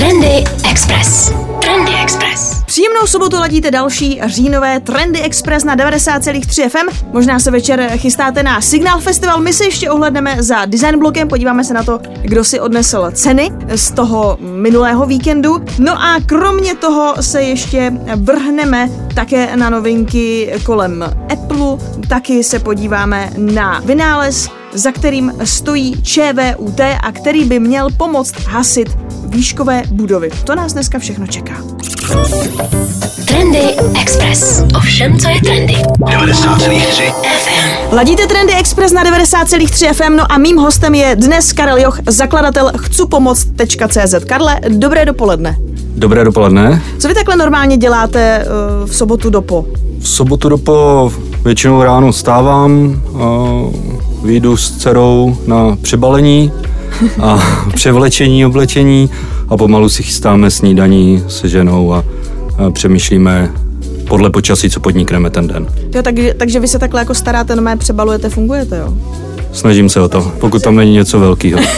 [0.00, 1.32] Trendy Express.
[1.62, 2.62] Trendy Express.
[2.66, 7.08] Příjemnou sobotu ladíte další říjnové Trendy Express na 90,3 FM.
[7.12, 9.40] Možná se večer chystáte na Signal Festival.
[9.40, 13.50] My se ještě ohledneme za design blokem, podíváme se na to, kdo si odnesl ceny
[13.74, 15.64] z toho minulého víkendu.
[15.78, 21.78] No a kromě toho se ještě vrhneme také na novinky kolem Apple.
[22.08, 28.88] Taky se podíváme na vynález za kterým stojí ČVUT a který by měl pomoct hasit
[29.30, 30.30] výškové budovy.
[30.44, 31.54] To nás dneska všechno čeká.
[33.24, 34.62] Trendy Express.
[34.76, 35.74] Ovšem, co je trendy.
[35.74, 37.94] 90,3 FM.
[37.94, 42.72] Ladíte Trendy Express na 90,3 FM, no a mým hostem je dnes Karel Joch, zakladatel
[42.76, 44.14] chcupomoc.cz.
[44.26, 45.56] Karle, dobré dopoledne.
[45.96, 46.82] Dobré dopoledne.
[46.98, 48.44] Co vy takhle normálně děláte
[48.82, 49.66] uh, v sobotu dopo?
[50.00, 51.12] V sobotu dopo
[51.44, 53.74] většinou ráno stávám, uh,
[54.24, 56.52] vyjdu s dcerou na přebalení
[57.20, 57.42] a
[57.74, 59.10] převlečení, oblečení
[59.48, 62.04] a pomalu si chystáme snídaní se ženou a,
[62.58, 63.50] a přemýšlíme
[64.08, 65.66] podle počasí, co podnikneme ten den.
[65.94, 68.96] Jo, tak, takže vy se takhle jako staráte, no přebalujete, fungujete, jo?
[69.52, 71.60] Snažím se o to, pokud tam není něco velkého.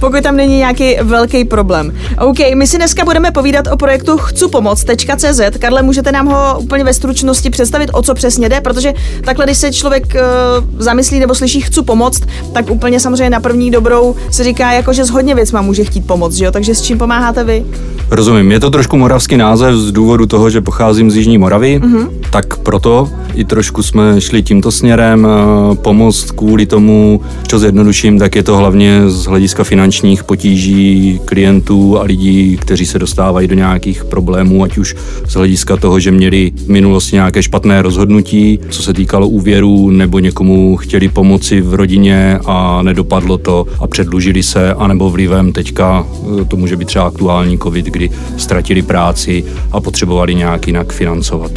[0.00, 1.92] pokud tam není nějaký velký problém.
[2.20, 5.40] OK, my si dneska budeme povídat o projektu chcupomoc.cz.
[5.58, 9.58] Karle, můžete nám ho úplně ve stručnosti představit, o co přesně jde, protože takhle, když
[9.58, 12.22] se člověk uh, zamyslí nebo slyší chcu pomoct,
[12.52, 16.06] tak úplně samozřejmě na první dobrou se říká, jako, že s hodně věcma může chtít
[16.06, 16.52] pomoct, že jo?
[16.52, 17.64] Takže s čím pomáháte vy?
[18.10, 22.08] Rozumím, je to trošku moravský název z důvodu toho, že pocházím z Jižní Moravy, mm-hmm.
[22.30, 28.36] tak proto i trošku jsme šli tímto směrem uh, pomoct kvůli tomu, co zjednoduším, tak
[28.36, 34.04] je to hlavně z hlediska finančních potíží klientů a lidí, kteří se dostávají do nějakých
[34.04, 34.94] problémů, ať už
[35.26, 40.18] z hlediska toho, že měli v minulosti nějaké špatné rozhodnutí, co se týkalo úvěrů, nebo
[40.18, 46.06] někomu chtěli pomoci v rodině a nedopadlo to a předlužili se, anebo vlivem teďka,
[46.40, 51.52] eh, to může být třeba aktuální covid, kdy ztratili práci a potřebovali nějak jinak financovat.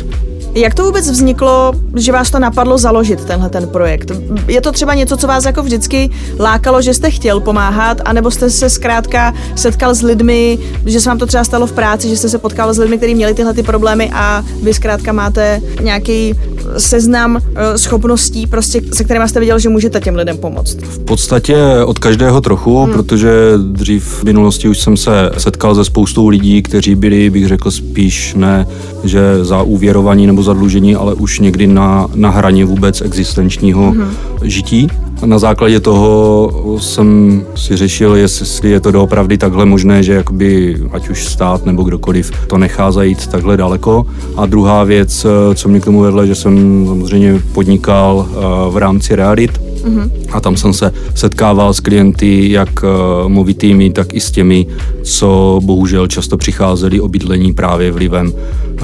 [0.56, 4.12] Jak to vůbec vzniklo, že vás to napadlo založit, tenhle ten projekt?
[4.48, 6.10] Je to třeba něco, co vás jako vždycky
[6.40, 11.18] lákalo, že jste chtěl pomáhat, anebo jste se zkrátka setkal s lidmi, že se vám
[11.18, 13.64] to třeba stalo v práci, že jste se potkal s lidmi, kteří měli tyhle ty
[13.64, 16.36] problémy a vy zkrátka máte nějaký
[16.78, 20.78] seznam eh, schopností, prostě, se kterými jste viděl, že můžete těm lidem pomoct?
[20.82, 22.94] V podstatě od každého trochu, hmm.
[22.94, 27.72] protože dřív v minulosti už jsem se setkal se spoustou lidí, kteří byli, bych řekl,
[27.72, 28.68] spíš ne,
[29.04, 34.12] že za úvěrovaní nebo zadlužení, ale už někdy na, na hraně vůbec existenčního hmm.
[34.44, 34.88] žití.
[35.26, 41.10] Na základě toho jsem si řešil, jestli je to doopravdy takhle možné, že jakoby, ať
[41.10, 44.06] už stát nebo kdokoliv to nechá zajít takhle daleko.
[44.38, 45.26] A druhá věc,
[45.56, 48.36] co mě k tomu vedla, že jsem samozřejmě podnikal eh,
[48.72, 50.12] v rámci realit, Mm-hmm.
[50.32, 54.68] A tam jsem se setkával s klienty, jak uh, movitými, tak i s těmi,
[55.04, 58.84] co bohužel často přicházeli o bydlení právě vlivem uh,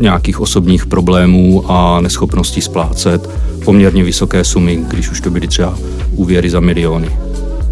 [0.00, 3.30] nějakých osobních problémů a neschopností splácet
[3.64, 5.78] poměrně vysoké sumy, když už to byly třeba
[6.16, 7.10] úvěry za miliony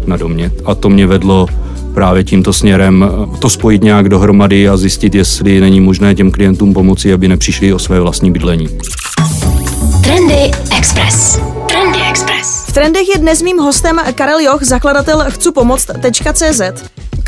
[0.07, 0.51] na domě.
[0.65, 1.47] A to mě vedlo
[1.93, 3.05] právě tímto směrem
[3.39, 7.79] to spojit nějak dohromady a zjistit, jestli není možné těm klientům pomoci, aby nepřišli o
[7.79, 8.67] své vlastní bydlení.
[10.03, 11.39] Trendy Express.
[12.69, 16.61] V trendech je dnes mým hostem Karel Joch, zakladatel chcupomoct.cz.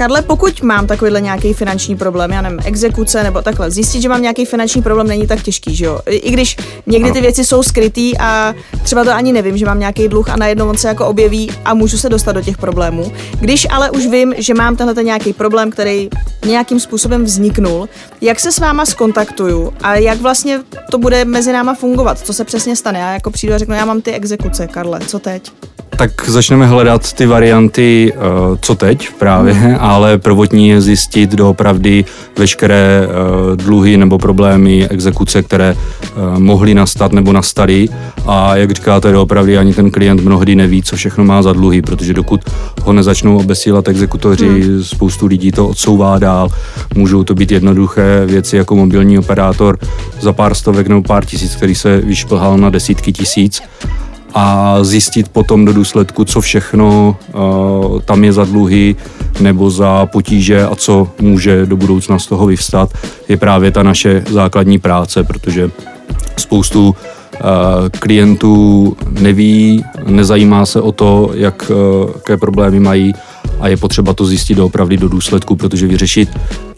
[0.01, 4.21] Karle, pokud mám takovýhle nějaký finanční problém, já nevím, exekuce nebo takhle, zjistit, že mám
[4.21, 5.99] nějaký finanční problém, není tak těžký, že jo?
[6.05, 6.57] I když
[6.87, 10.35] někdy ty věci jsou skrytý a třeba to ani nevím, že mám nějaký dluh a
[10.35, 13.11] najednou on se jako objeví a můžu se dostat do těch problémů.
[13.39, 16.09] Když ale už vím, že mám tenhle nějaký problém, který
[16.45, 17.89] nějakým způsobem vzniknul,
[18.21, 20.59] jak se s váma skontaktuju a jak vlastně
[20.91, 22.99] to bude mezi náma fungovat, co se přesně stane.
[22.99, 25.51] Já jako přijdu a řeknu, já mám ty exekuce, Karle, co teď?
[25.97, 29.75] Tak začneme hledat ty varianty, uh, co teď právě, mm.
[29.79, 32.05] ale prvotní je zjistit doopravdy
[32.37, 37.89] veškeré uh, dluhy nebo problémy, exekuce, které uh, mohly nastat nebo nastaly
[38.25, 42.13] a jak říkáte, doopravdy ani ten klient mnohdy neví, co všechno má za dluhy, protože
[42.13, 42.41] dokud
[42.81, 44.83] ho nezačnou obesílat exekutoři, mm.
[44.83, 46.49] spoustu lidí to odsouvá dál,
[46.95, 49.77] můžou to být jednoduché věci jako mobilní operátor
[50.19, 53.61] za pár stovek nebo pár tisíc, který se vyšplhal na desítky tisíc
[54.33, 58.95] a zjistit potom do důsledku, co všechno uh, tam je za dluhy
[59.39, 62.89] nebo za potíže a co může do budoucna z toho vyvstat,
[63.27, 65.71] je právě ta naše základní práce, protože
[66.37, 66.95] spoustu uh,
[67.99, 73.13] klientů neví, nezajímá se o to, uh, jaké problémy mají
[73.59, 76.29] a je potřeba to zjistit opravdu do důsledku, protože vyřešit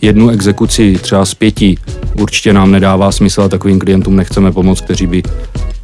[0.02, 1.78] jednu exekuci třeba z pěti
[2.20, 5.24] určitě nám nedává smysl a takovým klientům nechceme pomoct, kteří by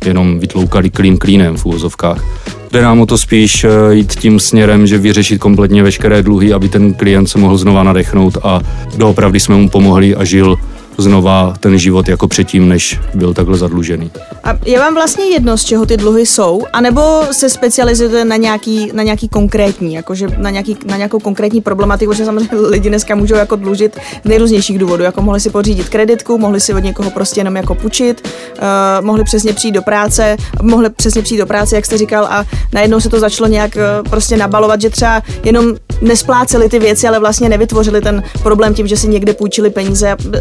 [0.05, 2.23] jenom vytloukali klín klínem v úvozovkách.
[2.71, 6.69] Jde nám o to spíš eh, jít tím směrem, že vyřešit kompletně veškeré dluhy, aby
[6.69, 8.61] ten klient se mohl znova nadechnout a
[8.97, 10.57] doopravdy jsme mu pomohli a žil
[11.01, 14.11] znova ten život jako předtím, než byl takhle zadlužený.
[14.43, 18.91] A je vám vlastně jedno, z čeho ty dluhy jsou, anebo se specializujete na nějaký,
[18.93, 23.35] na nějaký konkrétní, jakože na, nějaký, na nějakou konkrétní problematiku, že samozřejmě lidi dneska můžou
[23.35, 27.39] jako dlužit z nejrůznějších důvodů, jako mohli si pořídit kreditku, mohli si od někoho prostě
[27.39, 31.85] jenom jako půjčit, uh, mohli přesně přijít do práce, mohli přesně přijít do práce, jak
[31.85, 36.69] jste říkal, a najednou se to začalo nějak uh, prostě nabalovat, že třeba jenom nespláceli
[36.69, 40.15] ty věci, ale vlastně nevytvořili ten problém tím, že si někde půjčili peníze.
[40.25, 40.33] Uh,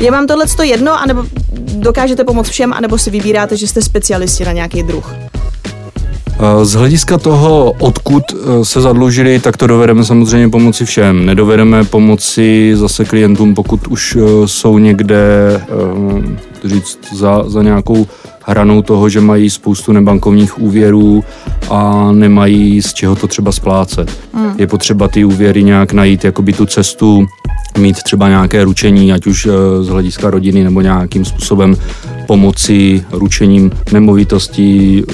[0.00, 1.24] je vám tohle jedno, anebo
[1.74, 5.14] dokážete pomoct všem, anebo si vybíráte, že jste specialisti na nějaký druh?
[6.62, 11.26] Z hlediska toho, odkud e, se zadlužili, tak to dovedeme samozřejmě pomoci všem.
[11.26, 15.16] Nedovedeme pomoci zase klientům, pokud už jsou někde
[16.64, 18.06] říct, za, za nějakou
[18.44, 21.24] hranou toho, že mají spoustu nebankovních úvěrů
[21.70, 24.10] a nemají z čeho to třeba splácet.
[24.34, 24.54] Hmm.
[24.58, 27.26] Je potřeba ty úvěry nějak najít, jakoby tu cestu,
[27.78, 29.48] mít třeba nějaké ručení, ať už
[29.80, 31.76] z hlediska rodiny nebo nějakým způsobem
[32.26, 35.04] pomoci ručením nemovitostí.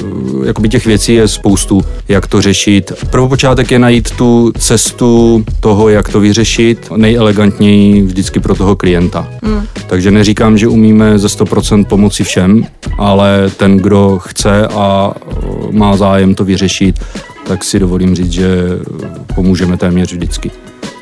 [0.45, 2.93] Jakoby těch věcí je spoustu, jak to řešit.
[3.11, 9.29] Prvopočátek je najít tu cestu toho, jak to vyřešit nejelegantněji vždycky pro toho klienta.
[9.43, 9.61] Mm.
[9.87, 12.67] Takže neříkám, že umíme ze 100% pomoci všem,
[12.99, 15.13] ale ten, kdo chce a
[15.71, 17.01] má zájem to vyřešit,
[17.47, 18.49] tak si dovolím říct, že
[19.35, 20.51] pomůžeme téměř vždycky.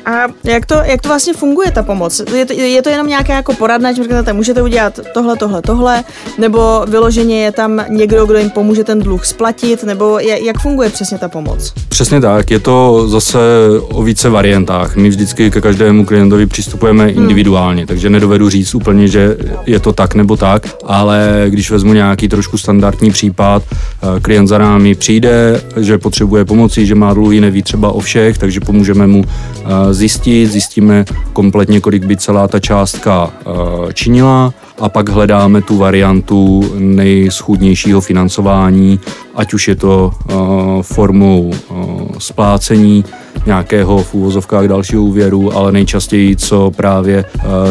[0.07, 2.21] A jak to, jak to vlastně funguje ta pomoc?
[2.35, 6.03] Je to, je to jenom nějaká jako poradna, že říkáte, můžete udělat tohle, tohle, tohle,
[6.37, 10.89] nebo vyloženě je tam někdo, kdo jim pomůže ten dluh splatit, nebo je, jak funguje
[10.89, 11.73] přesně ta pomoc?
[11.89, 13.39] Přesně tak, je to zase
[13.81, 14.95] o více variantách.
[14.95, 17.17] My vždycky ke každému klientovi přistupujeme hmm.
[17.17, 22.27] individuálně, takže nedovedu říct úplně, že je to tak nebo tak, ale když vezmu nějaký
[22.27, 27.63] trošku standardní případ, eh, klient za námi přijde, že potřebuje pomoci, že má dluhy, neví
[27.63, 33.29] třeba o všech, takže pomůžeme mu eh, zjistit, zjistíme kompletně, kolik by celá ta částka
[33.39, 38.99] eh, činila a pak hledáme tu variantu nejschůdnějšího financování,
[39.35, 40.33] ať už je to eh,
[40.81, 41.73] formou eh,
[42.17, 43.05] splácení
[43.45, 47.25] nějakého v úvozovkách dalšího úvěru, ale nejčastěji, co právě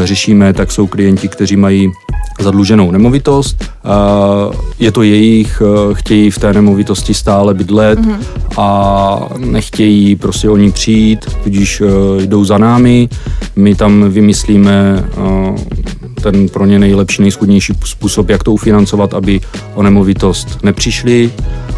[0.04, 1.90] řešíme, tak jsou klienti, kteří mají
[2.40, 3.64] zadluženou nemovitost.
[4.78, 5.62] Je to jejich,
[5.92, 8.18] chtějí v té nemovitosti stále bydlet mm-hmm.
[8.58, 11.82] a nechtějí prostě o ní přijít, tudíž
[12.26, 13.08] jdou za námi.
[13.56, 15.04] My tam vymyslíme
[16.32, 19.40] ten pro ně nejlepší, nejschudnější způsob, jak to ufinancovat, aby
[19.74, 21.32] o nemovitost nepřišli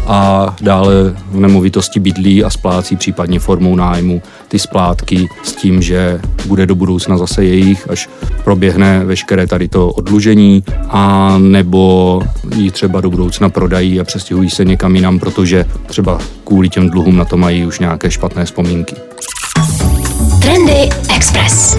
[0.07, 0.93] a dále
[1.31, 6.75] v nemovitosti bydlí a splácí případně formou nájmu ty splátky s tím, že bude do
[6.75, 8.09] budoucna zase jejich, až
[8.43, 12.21] proběhne veškeré tady to odlužení a nebo
[12.55, 17.17] ji třeba do budoucna prodají a přestěhují se někam jinam, protože třeba kvůli těm dluhům
[17.17, 18.95] na to mají už nějaké špatné vzpomínky.
[20.41, 21.77] Trendy Express.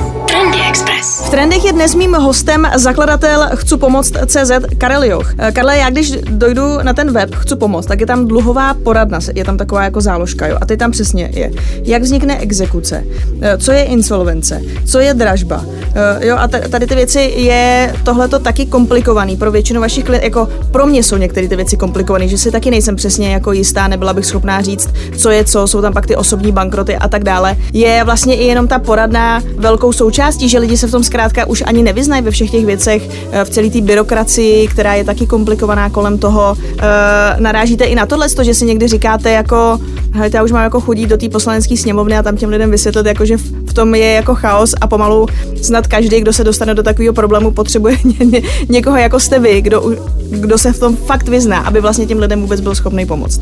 [1.31, 5.35] Trendech je dnes mým hostem zakladatel Chcu pomoct CZ Karel Joch.
[5.39, 9.19] Eh, Karle, já když dojdu na ten web Chcu pomoct, tak je tam dluhová poradna,
[9.35, 10.59] je tam taková jako záložka, jo.
[10.61, 11.51] A teď tam přesně je,
[11.85, 13.05] jak vznikne exekuce,
[13.43, 16.37] eh, co je insolvence, co je dražba, eh, jo.
[16.39, 20.87] A tady ty věci je tohle to taky komplikovaný pro většinu vašich klientů, jako pro
[20.87, 24.27] mě jsou některé ty věci komplikované, že si taky nejsem přesně jako jistá, nebyla bych
[24.27, 27.57] schopná říct, co je co, jsou tam pak ty osobní bankroty a tak dále.
[27.73, 31.63] Je vlastně i jenom ta poradná velkou součástí, že lidi se v tom zkrátka už
[31.67, 35.91] ani nevyznají ve všech těch věcech, eh, v celé té byrokracii, která je taky komplikovaná
[35.91, 36.57] kolem toho.
[36.57, 39.79] E, narážíte i na tohle, že si někdy říkáte jako,
[40.13, 43.07] hejte, já už mám jako chodit do té poslanecké sněmovny a tam těm lidem vysvětlit,
[43.07, 43.37] jako, že
[43.71, 45.27] v tom je jako chaos a pomalu
[45.63, 49.61] snad každý, kdo se dostane do takového problému, potřebuje ně, ně, někoho jako jste vy,
[49.61, 49.95] kdo,
[50.31, 53.41] kdo se v tom fakt vyzná, aby vlastně těm lidem vůbec byl schopný pomoct.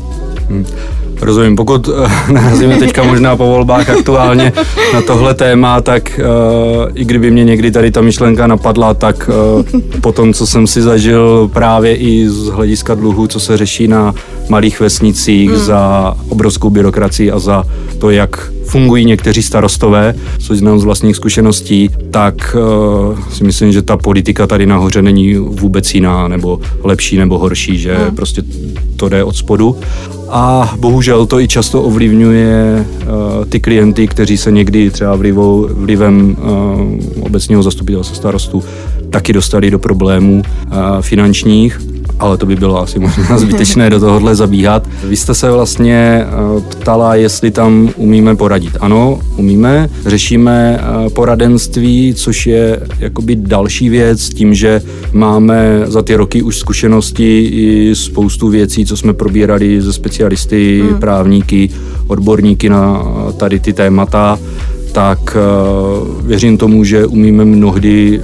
[0.49, 0.65] Hmm.
[1.21, 4.53] Rozumím, pokud uh, narazíme teďka možná po volbách aktuálně
[4.93, 9.81] na tohle téma, tak uh, i kdyby mě někdy tady ta myšlenka napadla, tak uh,
[10.01, 14.13] po tom, co jsem si zažil právě i z hlediska dluhu, co se řeší na
[14.49, 15.59] malých vesnicích hmm.
[15.59, 17.63] za obrovskou byrokracii a za
[17.99, 22.55] to, jak fungují někteří starostové, což znám z vlastních zkušeností, tak
[23.09, 27.77] uh, si myslím, že ta politika tady nahoře není vůbec jiná, nebo lepší, nebo horší,
[27.77, 28.15] že hmm.
[28.15, 28.43] prostě
[28.95, 29.75] to jde od spodu.
[30.29, 36.37] A bohužel to i často ovlivňuje uh, ty klienty, kteří se někdy třeba vlivou, vlivem
[36.39, 38.63] uh, obecního zastupitelstva starostů
[39.09, 41.79] taky dostali do problémů uh, finančních
[42.19, 44.87] ale to by bylo asi možná zbytečné do tohohle zabíhat.
[45.03, 48.77] Vy jste se vlastně eh, ptala, jestli tam umíme poradit.
[48.79, 49.89] Ano, umíme.
[50.05, 54.81] Řešíme eh, poradenství, což je jakoby další věc, tím, že
[55.13, 60.99] máme za ty roky už zkušenosti i spoustu věcí, co jsme probírali ze specialisty, hmm.
[60.99, 61.69] právníky,
[62.07, 63.03] odborníky na
[63.37, 64.39] tady ty témata
[64.91, 65.37] tak
[66.21, 68.21] věřím tomu, že umíme mnohdy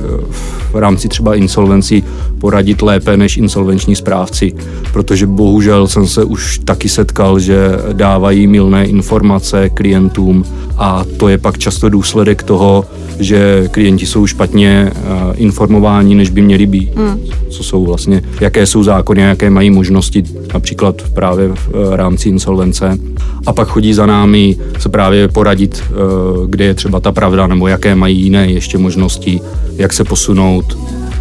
[0.76, 2.04] v rámci třeba insolvencí
[2.40, 4.54] poradit lépe než insolvenční správci,
[4.94, 7.58] protože bohužel jsem se už taky setkal, že
[7.94, 10.46] dávají milné informace klientům
[10.78, 12.86] a to je pak často důsledek toho,
[13.20, 16.96] že klienti jsou špatně eh, informováni, než by měli být.
[16.96, 17.20] Mm.
[17.50, 22.98] Co jsou vlastně, jaké jsou zákony, jaké mají možnosti, například právě v eh, rámci insolvence.
[23.46, 25.94] A pak chodí za námi se právě poradit, eh,
[26.50, 29.42] kde je třeba ta pravda, nebo jaké mají jiné ještě možnosti,
[29.78, 30.65] jak se posunout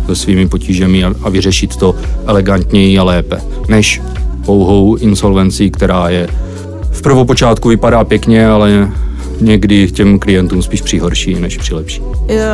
[0.07, 1.95] se svými potížemi a, a vyřešit to
[2.27, 4.03] elegantněji a lépe, než
[4.47, 6.29] pouhou insolvencí, která je
[6.91, 8.93] v prvopočátku vypadá pěkně, ale
[9.41, 12.03] někdy těm klientům spíš přihorší, než přilepší.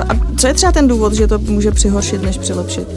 [0.09, 2.89] A co je třeba ten důvod, že to může přihoršit, než přilepšit?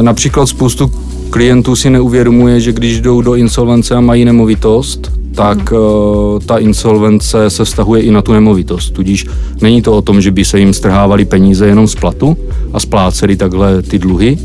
[0.00, 0.92] Například spoustu
[1.30, 5.80] klientů si neuvědomuje, že když jdou do insolvence a mají nemovitost, tak hmm.
[6.46, 8.90] ta insolvence se vztahuje i na tu nemovitost.
[8.90, 9.26] Tudíž
[9.60, 12.36] není to o tom, že by se jim strhávaly peníze jenom z platu
[12.72, 14.38] a spláceli takhle ty dluhy,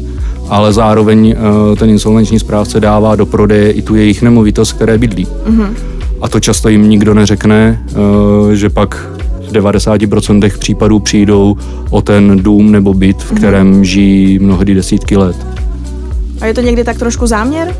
[0.50, 5.27] ale zároveň eh, ten insolvenční správce dává do prodeje i tu jejich nemovitost, které bydlí.
[5.48, 5.75] Hmm.
[6.22, 9.10] A to často jim nikdo neřekne, eh, že pak
[9.48, 11.58] v 90% případů přijdou
[11.89, 13.38] o ten dům nebo byt, v mhm.
[13.38, 15.36] kterém žijí mnohdy desítky let.
[16.42, 17.75] A je to někdy tak trošku záměr?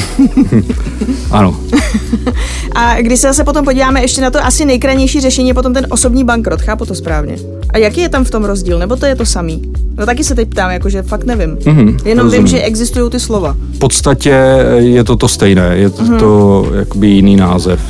[1.30, 1.56] ano.
[2.74, 5.86] A když se zase potom podíváme ještě na to asi nejkrajnější řešení, je potom ten
[5.90, 7.36] osobní bankrot, chápu to správně.
[7.70, 9.62] A jaký je tam v tom rozdíl, nebo to je to samý?
[9.98, 11.56] No taky se teď ptám, jakože fakt nevím.
[11.56, 12.44] Mm-hmm, Jenom rozumím.
[12.44, 13.56] vím, že existují ty slova.
[13.74, 14.34] V podstatě
[14.76, 16.18] je to to stejné, je to, mm-hmm.
[16.18, 17.80] to jakoby jiný název.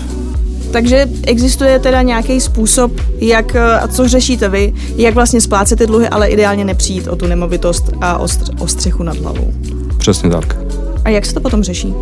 [0.73, 6.09] Takže existuje teda nějaký způsob, jak, a co řešíte vy, jak vlastně splácet ty dluhy,
[6.09, 9.52] ale ideálně nepřijít o tu nemovitost a o, stř- o střechu nad hlavou.
[9.99, 10.62] Přesně tak.
[11.04, 11.94] A jak se to potom řeší?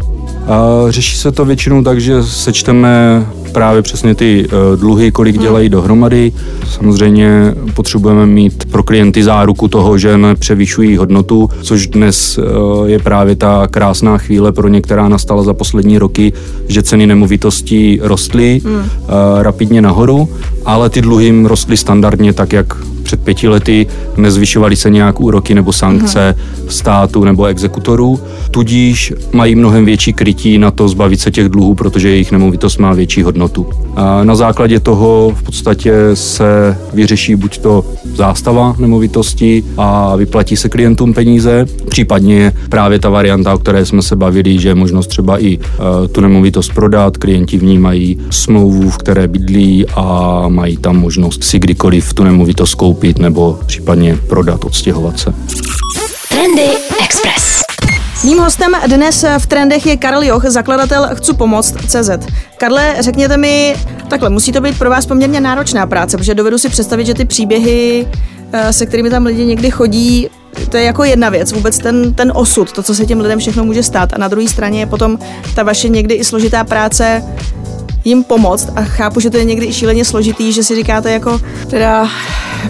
[0.89, 5.45] Řeší se to většinou tak, že sečteme právě přesně ty e, dluhy, kolik hmm.
[5.45, 6.33] dělají dohromady.
[6.69, 12.43] Samozřejmě potřebujeme mít pro klienty záruku toho, že nepřevyšují hodnotu, což dnes e,
[12.91, 16.33] je právě ta krásná chvíle pro ně, která nastala za poslední roky,
[16.69, 18.83] že ceny nemovitostí rostly hmm.
[19.43, 20.29] rapidně nahoru,
[20.65, 22.77] ale ty dluhy jim rostly standardně tak, jak
[23.11, 23.87] před pěti lety
[24.17, 26.69] nezvyšovaly se nějak úroky nebo sankce uh-huh.
[26.69, 32.11] státu nebo exekutorů, tudíž mají mnohem větší krytí na to zbavit se těch dluhů, protože
[32.11, 33.67] jejich nemovitost má větší hodnotu.
[33.97, 40.69] A na základě toho v podstatě se vyřeší buď to zástava nemovitosti a vyplatí se
[40.69, 45.43] klientům peníze, případně právě ta varianta, o které jsme se bavili, že je možnost třeba
[45.45, 45.65] i uh,
[46.13, 51.45] tu nemovitost prodat, klienti v ní mají smlouvu, v které bydlí a mají tam možnost
[51.45, 55.35] si kdykoliv tu nemovitost koupit koupit nebo případně prodat, odstěhovat se.
[56.29, 56.69] Trendy
[57.05, 57.63] Express.
[58.25, 62.11] Mým hostem dnes v trendech je Karel Joch, zakladatel Chcu pomoct CZ.
[62.57, 63.77] Karle, řekněte mi,
[64.09, 67.25] takhle, musí to být pro vás poměrně náročná práce, protože dovedu si představit, že ty
[67.25, 68.07] příběhy,
[68.53, 70.29] eh, se kterými tam lidi někdy chodí,
[70.69, 73.65] to je jako jedna věc, vůbec ten, ten osud, to, co se těm lidem všechno
[73.65, 74.13] může stát.
[74.13, 75.19] A na druhé straně je potom
[75.55, 77.23] ta vaše někdy i složitá práce
[78.05, 78.69] jim pomoct.
[78.77, 81.41] A chápu, že to je někdy i šíleně složitý, že si říkáte jako
[81.71, 82.09] teda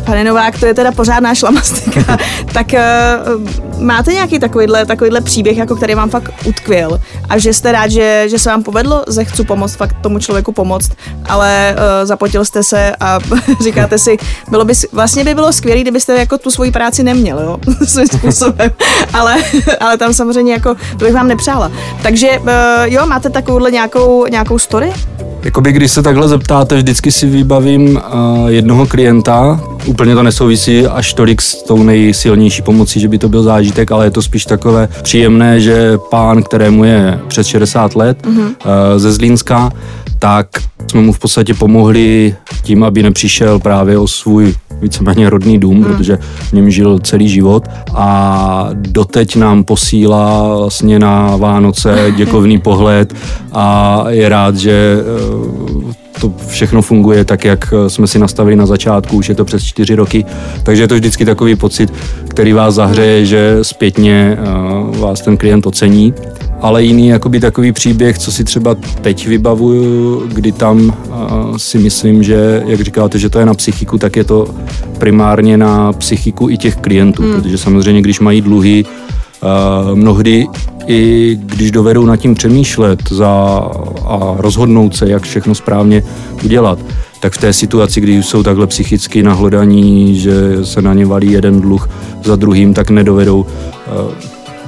[0.04, 2.18] pane Novák, to je teda pořádná šlamastika,
[2.52, 7.00] tak uh, máte nějaký takovýhle, takovýhle příběh, jako který vám fakt utkvěl?
[7.28, 9.04] A že jste rád, že, že se vám povedlo?
[9.06, 10.90] Ze chci pomoct, fakt tomu člověku pomoct,
[11.28, 13.18] ale uh, zapotil jste se a
[13.62, 14.16] říkáte si,
[14.50, 18.70] bylo by, vlastně by bylo skvělé, kdybyste jako tu svoji práci neměl, jo, svým způsobem,
[19.12, 19.36] ale,
[19.80, 21.72] ale tam samozřejmě jako, to bych vám nepřála.
[22.02, 22.48] Takže uh,
[22.84, 24.92] jo, máte takovouhle nějakou, nějakou story?
[25.42, 31.14] Jakoby když se takhle zeptáte, vždycky si vybavím uh, jednoho klienta, úplně to nesouvisí až
[31.14, 34.88] tolik s tou nejsilnější pomocí, že by to byl zážitek, ale je to spíš takové
[35.02, 38.40] příjemné, že pán, kterému je přes 60 let, uh-huh.
[38.40, 38.52] uh,
[38.96, 39.72] ze Zlínska,
[40.18, 40.46] tak
[40.90, 45.84] jsme mu v podstatě pomohli tím, aby nepřišel právě o svůj víceméně rodný dům, hmm.
[45.84, 53.14] protože v něm žil celý život a doteď nám posílá vlastně na Vánoce děkovný pohled
[53.52, 55.69] a je rád, že eh,
[56.20, 59.94] to všechno funguje tak, jak jsme si nastavili na začátku, už je to přes čtyři
[59.94, 60.24] roky,
[60.62, 61.92] takže je to vždycky takový pocit,
[62.28, 66.14] který vás zahřeje, že zpětně eh, vás ten klient ocení.
[66.60, 72.22] Ale jiný jakoby takový příběh, co si třeba teď vybavuju, kdy tam uh, si myslím,
[72.22, 74.54] že, jak říkáte, že to je na psychiku, tak je to
[74.98, 77.32] primárně na psychiku i těch klientů, hmm.
[77.32, 78.84] protože samozřejmě, když mají dluhy,
[79.94, 80.46] mnohdy
[80.86, 83.28] i když dovedou nad tím přemýšlet za,
[84.04, 86.02] a rozhodnout se, jak všechno správně
[86.44, 86.78] udělat,
[87.20, 91.60] tak v té situaci, kdy jsou takhle psychicky nahlodaní, že se na ně valí jeden
[91.60, 91.88] dluh
[92.24, 93.46] za druhým, tak nedovedou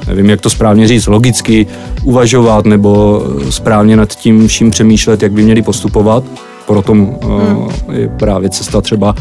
[0.09, 1.67] nevím, jak to správně říct, logicky
[2.05, 6.25] uvažovat nebo správně nad tím vším přemýšlet, jak by měli postupovat.
[6.67, 7.17] Proto hmm.
[7.93, 9.15] je právě cesta třeba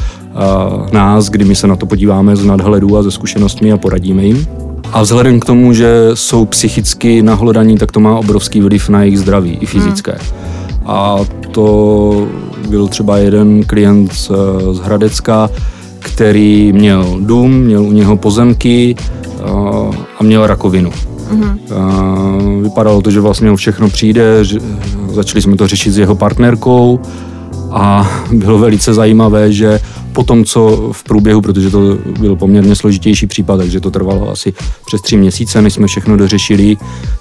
[0.91, 4.47] nás, kdy my se na to podíváme z nadhledu a ze zkušenostmi a poradíme jim.
[4.93, 9.19] A vzhledem k tomu, že jsou psychicky nahlodaní, tak to má obrovský vliv na jejich
[9.19, 10.11] zdraví, i fyzické.
[10.11, 10.83] Hmm.
[10.85, 11.17] A
[11.51, 12.27] to
[12.69, 14.31] byl třeba jeden klient z,
[14.71, 15.49] z Hradecka,
[15.99, 18.95] který měl dům, měl u něho pozemky
[20.19, 20.91] a měl rakovinu.
[20.91, 22.61] Mm-hmm.
[22.63, 24.59] Vypadalo to, že vlastně všechno přijde, že
[25.11, 26.99] začali jsme to řešit s jeho partnerkou
[27.71, 29.79] a bylo velice zajímavé, že
[30.13, 34.53] po tom, co v průběhu, protože to byl poměrně složitější případ, takže to trvalo asi
[34.85, 36.77] přes tři měsíce, než jsme všechno dořešili,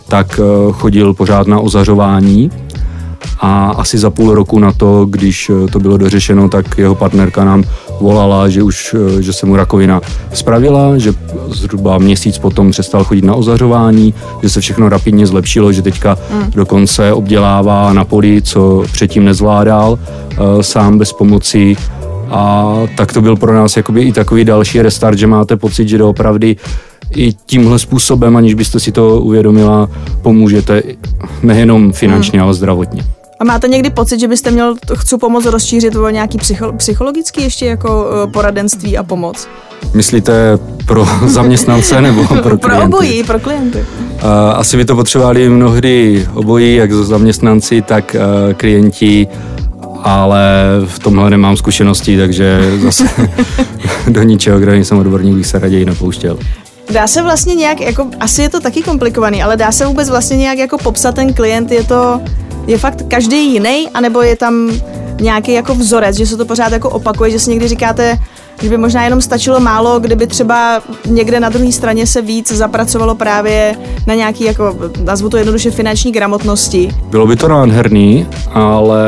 [0.09, 2.51] tak eh, chodil pořád na ozařování
[3.41, 7.45] a asi za půl roku na to, když eh, to bylo dořešeno, tak jeho partnerka
[7.45, 7.65] nám
[8.01, 10.01] volala, že už eh, že se mu rakovina
[10.33, 11.13] spravila, že
[11.49, 16.51] zhruba měsíc potom přestal chodit na ozařování, že se všechno rapidně zlepšilo, že teďka mm.
[16.51, 19.99] dokonce obdělává na poli, co předtím nezvládal
[20.61, 21.77] sám bez pomoci
[22.31, 25.99] a tak to byl pro nás jakoby i takový další restart, že máte pocit, že
[25.99, 26.57] doopravdy
[27.17, 29.89] i tímhle způsobem, aniž byste si to uvědomila,
[30.23, 30.83] pomůžete
[31.43, 32.45] nejenom finančně, mm.
[32.45, 33.05] ale zdravotně.
[33.41, 37.67] A máte někdy pocit, že byste měl chci pomoc rozšířit o nějaký psycho, psychologický ještě
[37.67, 39.49] jako eh, poradenství a pomoc?
[39.95, 42.67] Myslíte pro zaměstnance nebo pro klienty?
[42.67, 43.85] pro obojí, pro klienty.
[44.55, 49.29] Asi by to potřebovali mnohdy obojí, jak zaměstnanci, tak eh, klienti
[50.05, 50.43] ale
[50.87, 53.05] v tomhle nemám zkušenosti, takže zase
[54.09, 56.39] do ničeho, kde nejsem odborník, bych se raději nepouštěl.
[56.93, 60.37] Dá se vlastně nějak, jako, asi je to taky komplikovaný, ale dá se vůbec vlastně
[60.37, 62.21] nějak jako popsat ten klient, je to
[62.67, 64.71] je fakt každý jiný, anebo je tam
[65.21, 68.19] nějaký jako vzorec, že se to pořád jako opakuje, že si někdy říkáte,
[68.63, 73.15] že by možná jenom stačilo málo, kdyby třeba někde na druhé straně se víc zapracovalo
[73.15, 73.77] právě
[74.07, 76.91] na nějaký, jako, nazvu to jednoduše, finanční gramotnosti.
[77.11, 79.01] Bylo by to nádherný, ale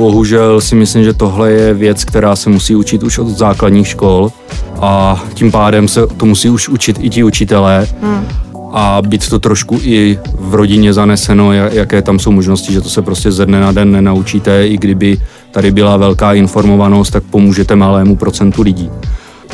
[0.00, 4.32] bohužel si myslím, že tohle je věc, která se musí učit už od základních škol
[4.80, 7.86] a tím pádem se to musí už učit i ti učitelé.
[8.02, 8.26] Hmm
[8.72, 13.02] a být to trošku i v rodině zaneseno, jaké tam jsou možnosti, že to se
[13.02, 15.18] prostě ze dne na den nenaučíte, i kdyby
[15.50, 18.90] tady byla velká informovanost, tak pomůžete malému procentu lidí.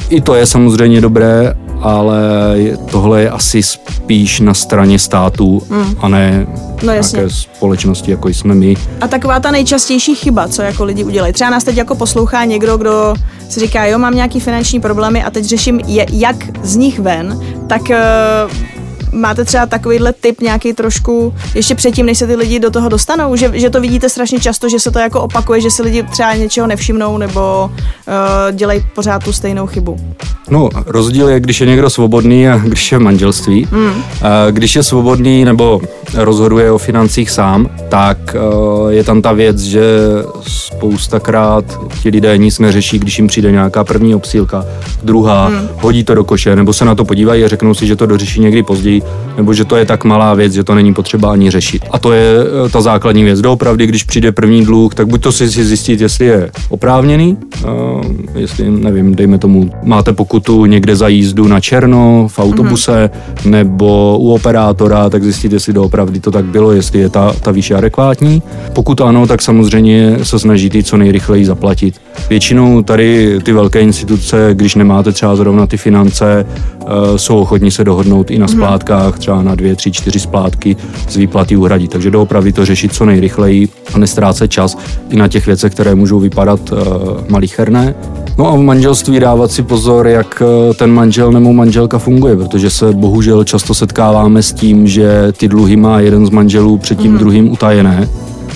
[0.08, 2.56] I to je samozřejmě dobré, ale
[2.90, 5.96] tohle je asi spíš na straně států hmm.
[6.00, 6.46] a ne
[6.82, 8.76] no, nějaké společnosti, jako jsme my.
[9.00, 11.32] A taková ta nejčastější chyba, co jako lidi udělají.
[11.32, 13.14] Třeba nás teď jako poslouchá někdo, kdo
[13.48, 17.40] si říká, jo, mám nějaký finanční problémy a teď řeším, je, jak z nich ven,
[17.68, 17.96] tak uh,
[19.12, 23.36] máte třeba takovýhle typ nějaký trošku ještě předtím, než se ty lidi do toho dostanou,
[23.36, 26.34] že, že to vidíte strašně často, že se to jako opakuje, že si lidi třeba
[26.34, 30.00] něčeho nevšimnou nebo uh, dělají pořád tu stejnou chybu?
[30.50, 33.66] No, rozdíl je, když je někdo svobodný a když je v manželství.
[33.70, 34.02] Mm.
[34.50, 35.80] Když je svobodný nebo
[36.14, 39.82] rozhoduje o financích sám, tak uh, je tam ta věc, že
[40.48, 41.64] spoustakrát
[42.02, 44.64] ti lidé nic neřeší, když jim přijde nějaká první obsílka,
[45.02, 45.68] druhá, mm.
[45.80, 48.40] hodí to do koše, nebo se na to podívají a řeknou si, že to dořeší
[48.40, 49.02] někdy později,
[49.36, 51.82] nebo že to je tak malá věc, že to není potřeba ani řešit.
[51.90, 53.40] A to je eh, ta základní věc.
[53.40, 57.70] Doopravdy, když přijde první dluh, tak buď to si zjistit, jestli je oprávněný, uh,
[58.34, 63.50] jestli, nevím, dejme tomu, máte pokutu někde za jízdu na černo v autobuse, mm-hmm.
[63.50, 67.74] nebo u operátora, tak zjistit, jestli doopravdy to tak bylo, jestli je ta, ta výše
[67.74, 68.42] adekvátní.
[68.72, 71.94] Pokud ano, tak samozřejmě se snaží ty co nejrychleji zaplatit.
[72.28, 76.46] Většinou tady ty velké instituce, když nemáte třeba zrovna ty finance,
[76.80, 78.56] uh, jsou ochotní se dohodnout i na mhm.
[78.56, 80.76] splátkách, třeba na dvě, tři, čtyři splátky
[81.08, 81.90] z výplaty uhradit.
[81.90, 84.78] Takže doopravdy to řešit co nejrychleji a nestrácet čas
[85.10, 86.78] i na těch věcech, které můžou vypadat uh,
[87.28, 87.94] malicherné.
[88.38, 92.70] No a v manželství dávat si pozor, jak uh, ten manžel nebo manželka funguje, protože
[92.70, 97.12] se bohužel často setkáváme s tím, že ty dluhy má jeden z manželů před tím
[97.12, 97.18] mm.
[97.18, 98.08] druhým utajené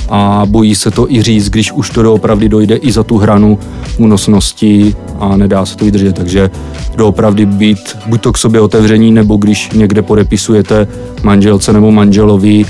[0.09, 3.59] a bojí se to i říct, když už to doopravdy dojde i za tu hranu
[3.99, 6.17] únosnosti a nedá se to vydržet.
[6.17, 6.51] Takže
[6.97, 10.89] doopravdy být buď to k sobě otevření, nebo když někde podepisujete
[11.23, 12.65] manželce nebo manželovi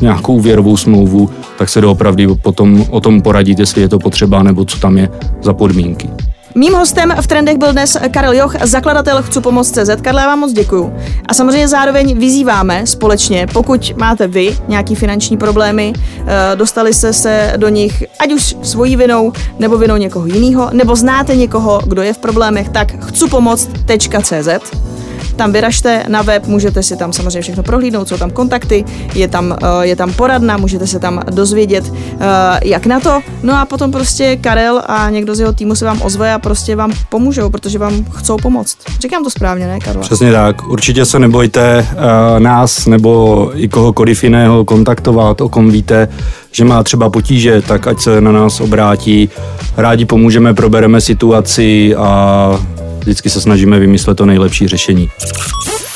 [0.00, 4.64] nějakou věrovou smlouvu, tak se doopravdy potom o tom poradit, jestli je to potřeba, nebo
[4.64, 5.08] co tam je
[5.42, 6.08] za podmínky.
[6.56, 9.90] Mým hostem v trendech byl dnes Karel Joch, zakladatel Chcu pomoct CZ.
[10.02, 10.94] Karle, já vám moc děkuju.
[11.28, 17.52] A samozřejmě zároveň vyzýváme společně, pokud máte vy nějaký finanční problémy, eh, dostali jste se
[17.56, 22.12] do nich ať už svojí vinou nebo vinou někoho jiného, nebo znáte někoho, kdo je
[22.12, 24.93] v problémech, tak chcu pomoct.cz
[25.36, 29.56] tam vyražte na web, můžete si tam samozřejmě všechno prohlídnout, jsou tam kontakty, je tam,
[29.62, 32.20] uh, je tam poradna, můžete se tam dozvědět, uh,
[32.62, 33.20] jak na to.
[33.42, 36.76] No a potom prostě Karel a někdo z jeho týmu se vám ozve a prostě
[36.76, 38.78] vám pomůžou, protože vám chcou pomoct.
[39.00, 40.02] Říkám to správně, ne, Karla?
[40.02, 40.68] Přesně tak.
[40.68, 46.08] Určitě se nebojte uh, nás nebo i kohokoliv jiného kontaktovat, o kom víte,
[46.52, 49.28] že má třeba potíže, tak ať se na nás obrátí.
[49.76, 52.60] Rádi pomůžeme, probereme situaci a
[53.04, 55.10] vždycky se snažíme vymyslet to nejlepší řešení.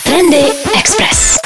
[0.04, 0.42] Trendy
[0.78, 1.38] Express.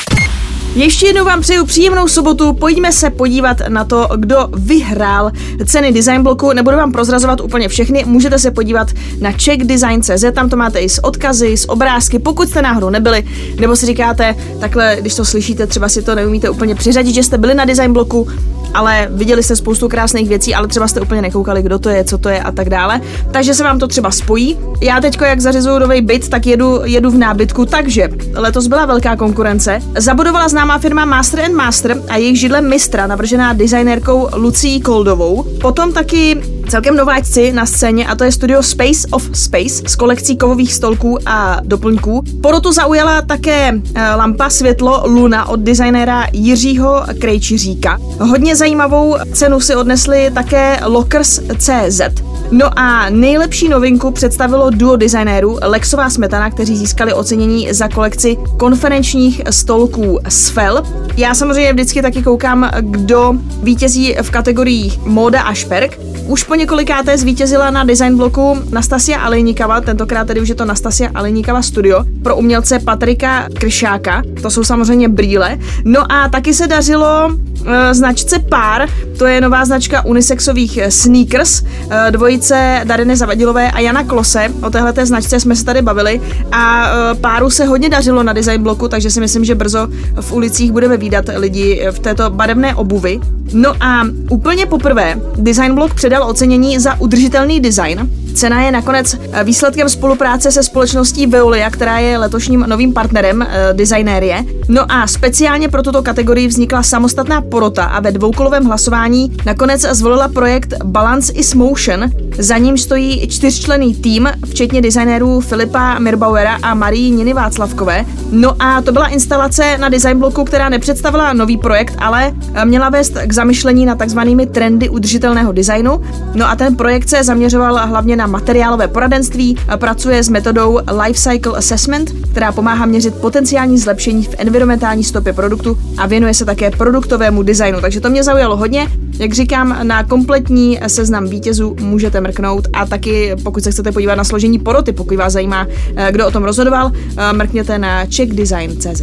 [0.75, 5.31] Ještě jednou vám přeju příjemnou sobotu, pojďme se podívat na to, kdo vyhrál
[5.67, 6.53] ceny Design Bloku.
[6.53, 8.89] Nebudu vám prozrazovat úplně všechny, můžete se podívat
[9.21, 13.25] na checkdesign.cz, tam to máte i s odkazy, s obrázky, pokud jste náhodou nebyli,
[13.61, 17.39] nebo si říkáte, takhle, když to slyšíte, třeba si to neumíte úplně přiřadit, že jste
[17.39, 18.29] byli na Design Bloku,
[18.75, 22.19] ale viděli jste spoustu krásných věcí, ale třeba jste úplně nekoukali, kdo to je, co
[22.19, 23.01] to je a tak dále.
[23.31, 24.59] Takže se vám to třeba spojí.
[24.81, 29.17] Já teďko, jak zařizuju nový byt, tak jedu, jedu v nábytku, takže letos byla velká
[29.17, 29.81] konkurence.
[29.99, 35.45] Zabudovala známá firma Master and Master a jejich židle mistra, navržená designérkou Lucí Koldovou.
[35.61, 40.37] Potom taky celkem nováčci na scéně a to je studio Space of Space s kolekcí
[40.37, 42.23] kovových stolků a doplňků.
[42.43, 47.99] Porotu zaujala také eh, lampa světlo Luna od designéra Jiřího Krejčiříka.
[48.21, 52.32] Hodně zajímavou cenu si odnesli také Lockers.cz.
[52.53, 59.41] No a nejlepší novinku představilo duo designérů Lexová Smetana, kteří získali ocenění za kolekci konferenčních
[59.51, 60.83] stolků Svel.
[61.17, 65.99] Já samozřejmě vždycky taky koukám, kdo vítězí v kategoriích móda a šperk.
[66.27, 71.11] Už po několikáté zvítězila na design bloku Nastasia Alejnikava, tentokrát tedy už je to Nastasia
[71.15, 75.59] Alejnikava Studio, pro umělce Patrika Kršáka, to jsou samozřejmě brýle.
[75.85, 77.31] No a taky se dařilo
[77.67, 78.89] e, značce Pár,
[79.19, 82.42] to je nová značka unisexových sneakers, e, dvojice
[82.85, 86.21] Dariny Zavadilové a Jana Klose, o téhle značce jsme se tady bavili
[86.53, 89.89] a e, Páru se hodně dařilo na design bloku, takže si myslím, že brzo
[90.21, 93.21] v ulicích budeme výdat lidi v této barevné obuvi.
[93.53, 98.11] No a úplně poprvé Design Block předal ocenění za udržitelný design.
[98.35, 104.45] Cena je nakonec výsledkem spolupráce se společností Veolia, která je letošním novým partnerem e, designérie.
[104.69, 110.29] No a speciálně pro tuto kategorii vznikla samostatná porota a ve dvoukolovém hlasování nakonec zvolila
[110.29, 112.11] projekt Balance is Motion.
[112.39, 118.05] Za ním stojí čtyřčlený tým, včetně designérů Filipa Mirbauera a Marii Niny Václavkové.
[118.31, 122.33] No a to byla instalace na design bloku, která nepředstavila nový projekt, ale
[122.65, 126.01] měla vést k zamyšlení na takzvanými trendy udržitelného designu.
[126.35, 131.59] No a ten projekt se zaměřoval hlavně na materiálové poradenství, pracuje s metodou Life Cycle
[131.59, 137.43] Assessment, která pomáhá měřit potenciální zlepšení v environmentální stopě produktu a věnuje se také produktovému
[137.43, 137.81] designu.
[137.81, 138.89] Takže to mě zaujalo hodně.
[139.19, 144.25] Jak říkám, na kompletní seznam vítězů můžete mrknout a taky, pokud se chcete podívat na
[144.25, 149.03] složení poroty, pokud vás zajímá, eh, kdo o tom rozhodoval, eh, mrkněte na checkdesign.cz.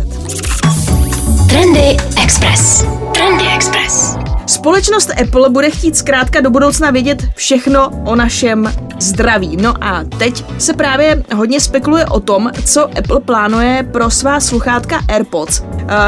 [1.50, 2.86] Trendy Express.
[3.14, 4.19] Trendy Express.
[4.50, 9.58] Společnost Apple bude chtít zkrátka do budoucna vědět všechno o našem zdraví.
[9.62, 15.00] No a teď se právě hodně spekuluje o tom, co Apple plánuje pro svá sluchátka
[15.08, 15.62] AirPods.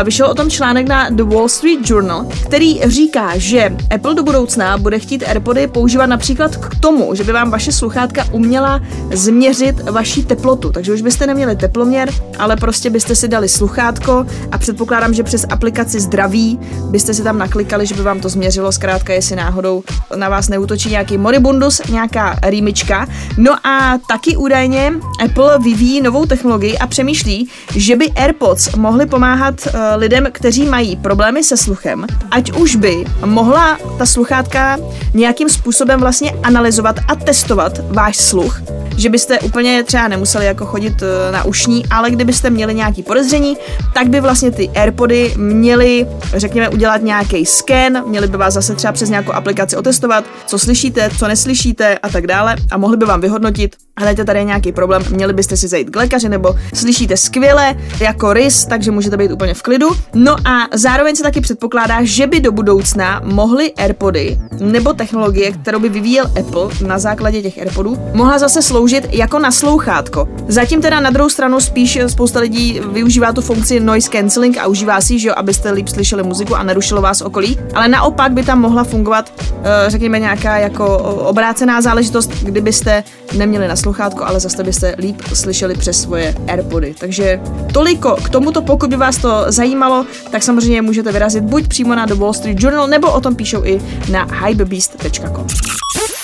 [0.03, 4.77] Vyšel o tom článek na The Wall Street Journal, který říká, že Apple do budoucna
[4.77, 8.81] bude chtít AirPody používat například k tomu, že by vám vaše sluchátka uměla
[9.13, 10.71] změřit vaši teplotu.
[10.71, 15.45] Takže už byste neměli teploměr, ale prostě byste si dali sluchátko a předpokládám, že přes
[15.49, 19.83] aplikaci zdraví byste si tam naklikali, že by vám to změřilo, zkrátka jestli náhodou
[20.15, 23.07] na vás neútočí nějaký moribundus, nějaká rýmička.
[23.37, 24.93] No a taky údajně
[25.25, 30.95] Apple vyvíjí novou technologii a přemýšlí, že by AirPods mohly pomáhat uh, lidem, kteří mají
[30.95, 34.77] problémy se sluchem, ať už by mohla ta sluchátka
[35.13, 38.61] nějakým způsobem vlastně analyzovat a testovat váš sluch,
[38.97, 43.57] že byste úplně třeba nemuseli jako chodit uh, na ušní, ale kdybyste měli nějaký podezření,
[43.93, 48.93] tak by vlastně ty AirPody měly, řekněme, udělat nějaký scan, měli by vás zase třeba
[48.93, 53.21] přes nějakou aplikaci otestovat, co slyšíte, co neslyšíte a tak dále a mohli by vám
[53.21, 58.33] vyhodnotit, hledajte tady nějaký problém, měli byste si zajít k lékaři nebo slyšíte skvěle jako
[58.33, 59.89] rys, takže můžete být úplně v klidu.
[60.13, 65.79] No a zároveň se taky předpokládá, že by do budoucna mohly AirPody nebo technologie, kterou
[65.79, 70.27] by vyvíjel Apple na základě těch AirPodů, mohla zase sloužit jako naslouchátko.
[70.47, 75.01] Zatím teda na druhou stranu spíš spousta lidí využívá tu funkci noise cancelling a užívá
[75.01, 78.59] si, že jo, abyste líp slyšeli muziku a nerušilo vás okolí, ale naopak by tam
[78.59, 83.03] mohla fungovat, eh, řekněme, nějaká jako obrácená záležitost, kdybyste
[83.37, 86.95] neměli na sluchátko, ale zase byste líp slyšeli přes svoje AirPody.
[86.99, 87.39] Takže
[87.73, 92.05] toliko k tomuto, pokud by vás to zajímalo, tak samozřejmě můžete vyrazit buď přímo na
[92.05, 95.47] The Wall Street Journal, nebo o tom píšou i na hypebeast.com.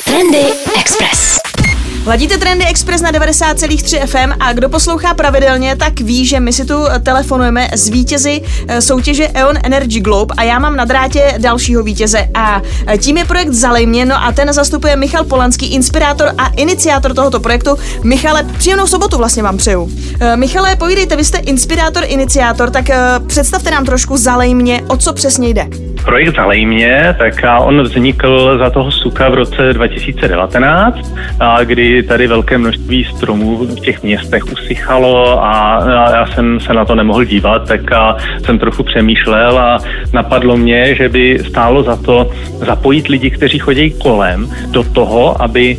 [0.06, 0.46] Trendy
[0.80, 1.47] Express.
[2.08, 6.66] Ladíte Trendy Express na 90,3 FM a kdo poslouchá pravidelně, tak ví, že my si
[6.66, 11.84] tu telefonujeme s vítězi eh, soutěže EON Energy Globe a já mám na drátě dalšího
[11.84, 16.32] vítěze a eh, tím je projekt Zalej mě, no a ten zastupuje Michal Polanský, inspirátor
[16.38, 17.78] a iniciátor tohoto projektu.
[18.04, 19.92] Michale, příjemnou sobotu vlastně vám přeju.
[20.20, 22.86] Eh, Michale, povídejte, vy jste inspirátor, iniciátor, tak
[23.28, 25.87] představte nám trošku Zalej mě, o co přesně jde.
[26.08, 31.16] Projekt Zalej mě, tak on vznikl za toho suka v roce 2019,
[31.64, 36.96] kdy tady velké množství stromů v těch městech usychalo a já jsem se na to
[36.96, 37.82] nemohl dívat, tak
[38.46, 39.80] jsem trochu přemýšlel a
[40.14, 45.78] napadlo mě, že by stálo za to zapojit lidi, kteří chodí kolem do toho, aby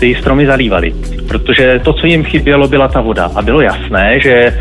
[0.00, 0.94] ty stromy zalívali.
[1.28, 3.30] Protože to, co jim chybělo, byla ta voda.
[3.34, 4.58] A bylo jasné, že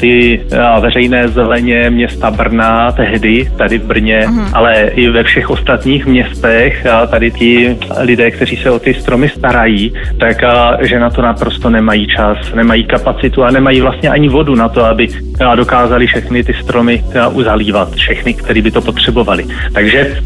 [0.00, 0.40] ty
[0.80, 4.48] veřejné zeleně města Brna tehdy, tady v Brně, uh-huh.
[4.52, 9.92] ale i ve všech ostatních městech, tady ti lidé, kteří se o ty stromy starají,
[10.20, 10.36] tak
[10.82, 14.84] že na to naprosto nemají čas, nemají kapacitu a nemají vlastně ani vodu na to,
[14.84, 15.08] aby
[15.54, 19.44] dokázali všechny ty stromy uzalívat, všechny, který by to potřebovali.
[19.74, 20.16] Takže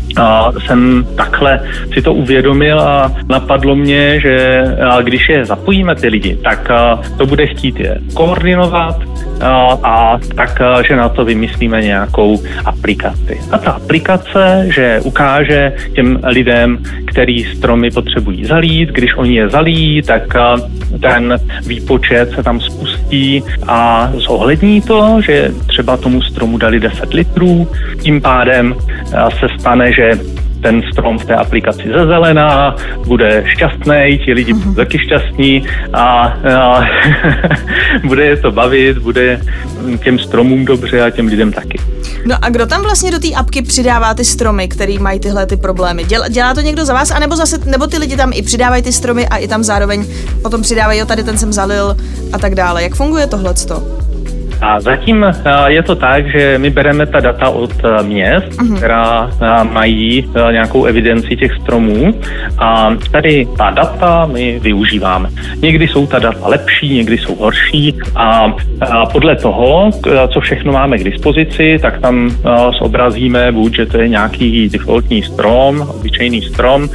[0.66, 1.60] jsem takhle
[1.92, 4.27] si to uvědomil a napadlo mě, že
[5.02, 6.70] když je zapojíme ty lidi, tak
[7.18, 8.96] to bude chtít je koordinovat
[9.82, 13.40] a tak, že na to vymyslíme nějakou aplikaci.
[13.52, 20.02] A ta aplikace, že ukáže těm lidem, který stromy potřebují zalít, když oni je zalí,
[20.02, 20.22] tak
[21.02, 21.36] ten
[21.66, 27.68] výpočet se tam spustí a zohlední to, že třeba tomu stromu dali 10 litrů,
[28.00, 28.74] tím pádem
[29.40, 30.10] se stane, že
[30.62, 36.02] ten strom v té aplikaci zezelená, bude šťastný, ti lidi budou taky šťastní a,
[36.60, 36.86] a
[38.04, 39.40] bude je to bavit, bude
[40.04, 41.78] těm stromům dobře a těm lidem taky.
[42.26, 45.56] No a kdo tam vlastně do té apky přidává ty stromy, který mají tyhle ty
[45.56, 46.04] problémy?
[46.04, 48.92] Dělá, dělá to někdo za vás, anebo zase, nebo ty lidi tam i přidávají ty
[48.92, 50.06] stromy a i tam zároveň
[50.42, 51.96] potom přidávají, jo, tady ten jsem zalil
[52.32, 52.82] a tak dále.
[52.82, 54.07] Jak funguje tohleto?
[54.60, 55.32] A zatím eh,
[55.66, 58.76] je to tak, že my bereme ta data od eh, měst, uh-huh.
[58.76, 62.14] která eh, mají nějakou evidenci těch stromů
[62.58, 65.28] a tady ta data my využíváme.
[65.62, 68.52] Někdy jsou ta data lepší, někdy jsou horší a
[69.12, 69.90] podle toho,
[70.32, 72.30] co všechno máme k dispozici, tak tam
[72.82, 76.88] zobrazíme buď, že to je nějaký defaultní strom, obyčejný strom,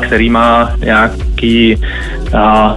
[0.00, 1.76] který má nějaký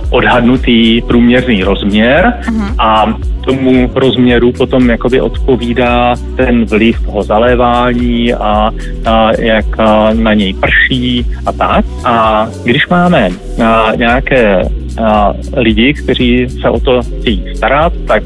[0.10, 2.76] odhadnutý průměrný rozměr uh-huh.
[2.80, 3.14] a
[3.46, 8.72] tomu rozměru potom jakoby odpovídá ten vliv toho zalévání a,
[9.06, 11.86] a jak a na něj prší a tak.
[12.04, 13.30] A když máme
[13.66, 14.62] a, nějaké
[15.04, 18.24] a, lidi, kteří se o to chtějí starat, tak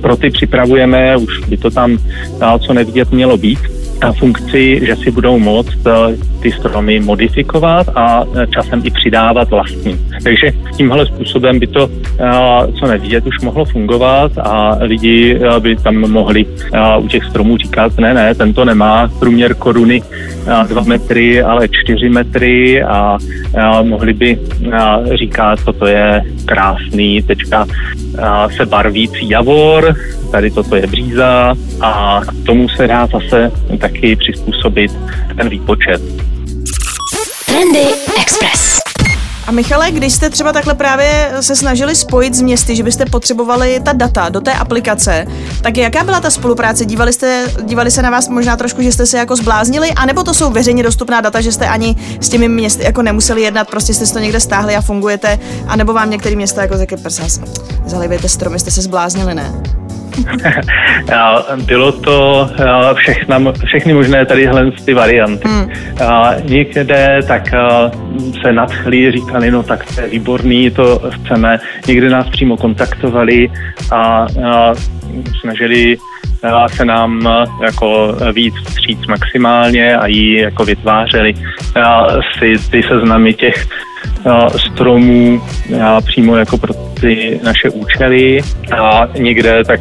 [0.00, 1.98] pro ty připravujeme, už by to tam
[2.58, 3.58] co nevidět mělo být,
[4.10, 9.98] funkci, že si budou moct eh, ty stromy modifikovat a eh, časem i přidávat vlastní.
[10.22, 15.94] Takže tímhle způsobem by to, eh, co nevidět, už mohlo fungovat a lidi by tam
[15.94, 16.46] mohli
[16.98, 20.02] u těch stromů říkat, ne, ne, tento nemá průměr koruny
[20.68, 23.18] 2 metry, ale 4 metry a
[23.82, 24.38] mohli by
[25.14, 27.66] říkat, toto je krásný, teďka
[28.56, 29.94] se barvící javor,
[30.32, 33.52] tady toto je bříza a tomu se dá zase
[33.92, 34.92] taky přizpůsobit
[35.36, 36.00] ten výpočet.
[37.46, 37.86] Trendy
[38.22, 38.78] Express.
[39.46, 43.80] A Michale, když jste třeba takhle právě se snažili spojit z městy, že byste potřebovali
[43.84, 45.26] ta data do té aplikace,
[45.62, 46.84] tak jaká byla ta spolupráce?
[46.84, 50.34] Dívali, jste, dívali se na vás možná trošku, že jste se jako zbláznili, anebo to
[50.34, 54.06] jsou veřejně dostupná data, že jste ani s těmi městy jako nemuseli jednat, prostě jste
[54.06, 57.40] si to někde stáhli a fungujete, anebo vám některé města jako řekli, prsas,
[57.86, 59.52] zalivejte stromy, jste se zbláznili, ne?
[61.66, 62.50] Bylo to
[62.94, 64.48] všechna, všechny možné tady
[64.84, 65.48] ty varianty.
[65.48, 65.70] Hmm.
[66.44, 67.50] Někde tak
[68.42, 71.60] se nadchli, říkali, no tak to je výborný, to chceme.
[71.88, 73.48] Někde nás přímo kontaktovali
[73.92, 74.26] a
[75.40, 75.96] snažili
[76.68, 77.28] se nám
[77.62, 81.34] jako víc vstříc maximálně a ji jako vytvářeli
[82.38, 83.66] si ty seznamy těch
[84.56, 85.42] stromů
[86.06, 88.40] přímo jako pro ty naše účely.
[88.82, 89.80] A někde tak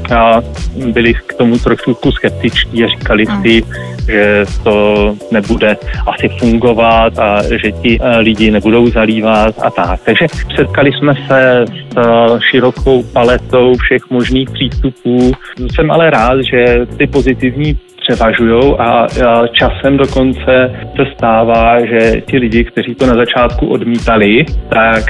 [0.93, 3.63] byli k tomu trošku skeptičtí a říkali si,
[4.11, 9.99] že to nebude asi fungovat a že ti lidi nebudou zalívat a tak.
[10.05, 15.31] Takže setkali jsme se s širokou paletou všech možných přístupů.
[15.75, 19.07] Jsem ale rád, že ty pozitivní převažují a
[19.53, 25.05] časem dokonce se stává, že ti lidi, kteří to na začátku odmítali, tak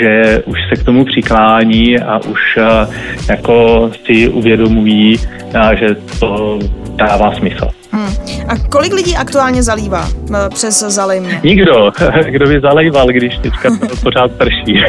[0.00, 2.58] že už se k tomu přiklání a už
[3.28, 5.16] jako si uvědomují,
[5.78, 5.86] že
[6.20, 6.58] to
[6.96, 7.68] dává smysl.
[7.94, 8.14] Hmm.
[8.48, 11.40] A kolik lidí aktuálně zalívá eh, přes Zalejmě?
[11.44, 11.92] Nikdo.
[12.30, 13.68] Kdo by zalejval, když teďka
[14.02, 14.82] pořád prší.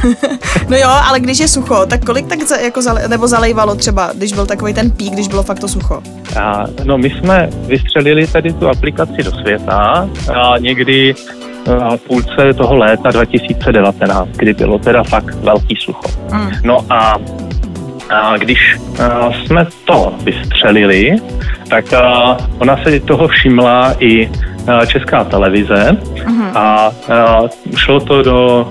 [0.68, 4.10] no jo, ale když je sucho, tak kolik tak za, jako zale, nebo zalejvalo třeba,
[4.14, 6.02] když byl takový ten pík, když bylo fakt to sucho?
[6.40, 11.14] A, no my jsme vystřelili tady tu aplikaci do světa a někdy
[11.96, 16.08] v půlce toho léta 2019, kdy bylo teda fakt velký sucho.
[16.32, 16.50] Mm.
[16.64, 17.16] No a,
[18.10, 18.76] a když
[19.32, 21.16] jsme to vystřelili,
[21.68, 21.84] tak
[22.58, 24.30] ona se toho všimla i
[24.86, 25.96] česká televize.
[26.54, 27.40] A, a
[27.76, 28.68] šlo to do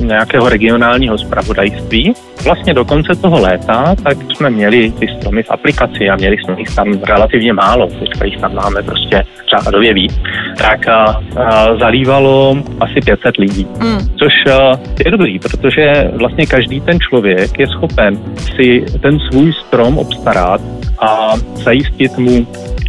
[0.00, 2.14] nějakého regionálního zpravodajství.
[2.44, 6.54] Vlastně do konce toho léta tak jsme měli ty stromy v aplikaci a měli jsme
[6.58, 9.24] jich tam relativně málo, teďka jich tam máme prostě
[9.56, 10.20] řádově víc,
[10.58, 13.98] tak a, a, zalívalo asi 500 lidí, mm.
[14.18, 18.18] což a, je dobrý, protože vlastně každý ten člověk je schopen
[18.56, 20.60] si ten svůj strom obstarat
[20.98, 22.46] a zajistit mu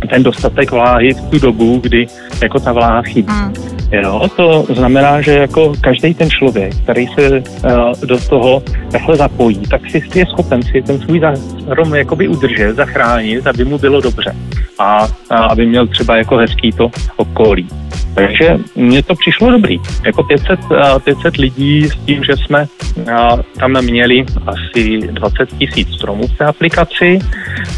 [0.09, 2.07] ten dostatek vláhy v tu dobu, kdy
[2.41, 3.33] jako ta vláha chybí.
[3.33, 3.74] Mm.
[3.91, 9.59] Jo, to znamená, že jako každý ten člověk, který se uh, do toho takhle zapojí,
[9.69, 11.21] tak si je schopen si ten svůj
[11.61, 14.35] strom jakoby udržet, zachránit, aby mu bylo dobře
[14.79, 17.67] a, a aby měl třeba jako hezký to okolí.
[18.15, 19.79] Takže mně to přišlo dobrý.
[20.05, 20.59] Jako 500,
[21.03, 22.65] 500 lidí s tím, že jsme
[23.59, 27.19] tam měli asi 20 tisíc stromů v té aplikaci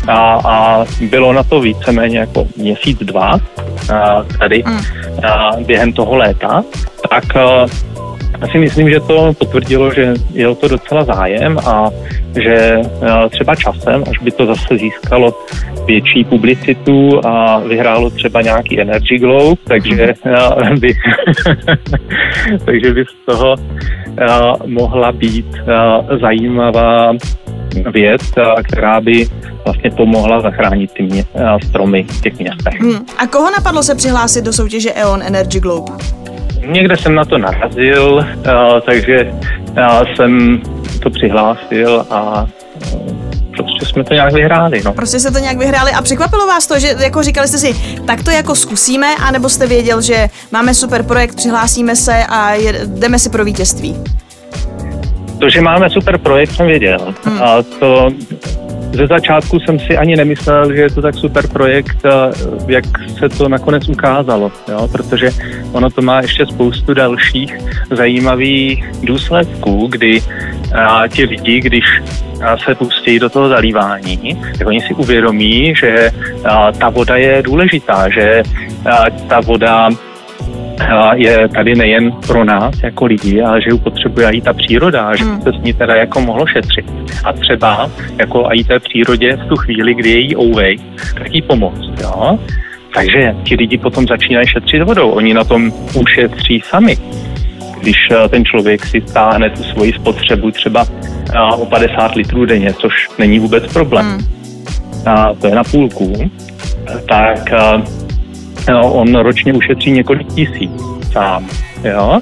[0.07, 3.39] a, a bylo na to víceméně jako měsíc, dva
[4.39, 4.81] tady mm.
[5.65, 6.63] během toho léta,
[7.09, 7.23] tak
[8.41, 11.89] já si myslím, že to potvrdilo, že je o to docela zájem a
[12.35, 12.77] že
[13.29, 15.33] třeba časem, až by to zase získalo
[15.85, 20.13] větší publicitu a vyhrálo třeba nějaký Energy Globe, takže
[20.63, 20.79] mhm.
[20.79, 20.93] by,
[22.65, 23.55] takže by z toho
[24.65, 25.47] mohla být
[26.21, 27.13] zajímavá
[27.93, 28.21] věc,
[28.63, 29.27] která by
[29.65, 31.25] vlastně pomohla zachránit ty mě,
[31.67, 32.81] stromy v těch městech.
[32.81, 33.05] Hmm.
[33.17, 35.91] A koho napadlo se přihlásit do soutěže E.ON Energy Globe?
[36.71, 38.25] Někde jsem na to narazil,
[38.85, 39.33] takže
[40.15, 40.61] jsem
[41.03, 42.45] to přihlásil a
[43.57, 44.81] prostě jsme to nějak vyhráli.
[44.85, 44.93] No.
[44.93, 47.75] Prostě se to nějak vyhráli a překvapilo vás to, že jako říkali jste si,
[48.05, 52.53] tak to jako zkusíme, anebo jste věděl, že máme super projekt, přihlásíme se a
[52.85, 53.95] jdeme si pro vítězství?
[55.39, 57.13] To, že máme super projekt, jsem věděl.
[57.23, 57.41] Hmm.
[57.43, 58.09] A to
[58.91, 61.97] ze začátku jsem si ani nemyslel, že je to tak super projekt,
[62.67, 62.85] jak
[63.19, 64.87] se to nakonec ukázalo, jo?
[64.91, 65.29] protože
[65.71, 67.57] ono to má ještě spoustu dalších
[67.91, 70.21] zajímavých důsledků, kdy
[70.75, 71.83] a, ti lidi, když
[72.65, 76.11] se pustí do toho zalívání, tak oni si uvědomí, že
[76.79, 78.43] ta voda je důležitá, že
[79.27, 79.89] ta voda
[81.15, 85.15] je tady nejen pro nás jako lidi, ale že ji potřebuje i ta příroda, a
[85.15, 85.41] že hmm.
[85.41, 86.85] se s ní teda jako mohlo šetřit.
[87.23, 90.77] A třeba jako i té přírodě v tu chvíli, kdy je jí ouvej,
[91.13, 92.01] tak jí pomoct.
[92.01, 92.39] Jo?
[92.93, 95.09] Takže ti lidi potom začínají šetřit vodou.
[95.09, 96.97] Oni na tom ušetří sami.
[97.79, 100.85] Když eh, ten člověk si stáhne tu svoji spotřebu třeba
[101.33, 104.05] eh, o 50 litrů denně, což není vůbec problém.
[104.05, 104.19] Hmm.
[105.05, 106.31] A to je na půlku,
[107.09, 107.39] tak
[108.67, 110.71] eh, on ročně ušetří několik tisíc
[111.11, 111.47] sám.
[111.83, 112.19] Jo?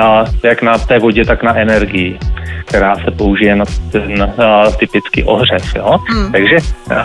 [0.00, 2.18] A jak na té vodě, tak na energii
[2.66, 5.74] která se použije na ten uh, typický ohřev.
[5.76, 5.98] Jo?
[6.14, 6.32] Mm.
[6.32, 6.56] Takže
[6.90, 6.96] uh,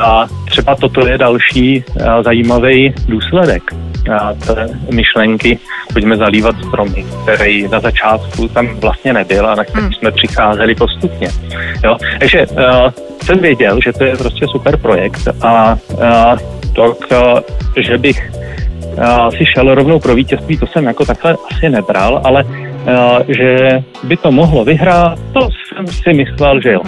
[0.45, 5.59] třeba toto je další uh, zajímavý důsledek uh, té myšlenky,
[5.93, 9.93] pojďme zalívat stromy, který na začátku tam vlastně nebyl a na který mm.
[9.93, 11.27] jsme přicházeli postupně.
[11.83, 11.97] Jo?
[12.19, 12.59] Takže uh,
[13.23, 16.39] jsem věděl, že to je prostě super projekt a uh,
[16.75, 17.19] tak,
[17.77, 18.31] že bych
[19.37, 22.43] si šel rovnou pro vítězství, to jsem jako takhle asi nebral, ale
[23.27, 23.57] že
[24.03, 26.81] by to mohlo vyhrát, to jsem si myslel, že jo.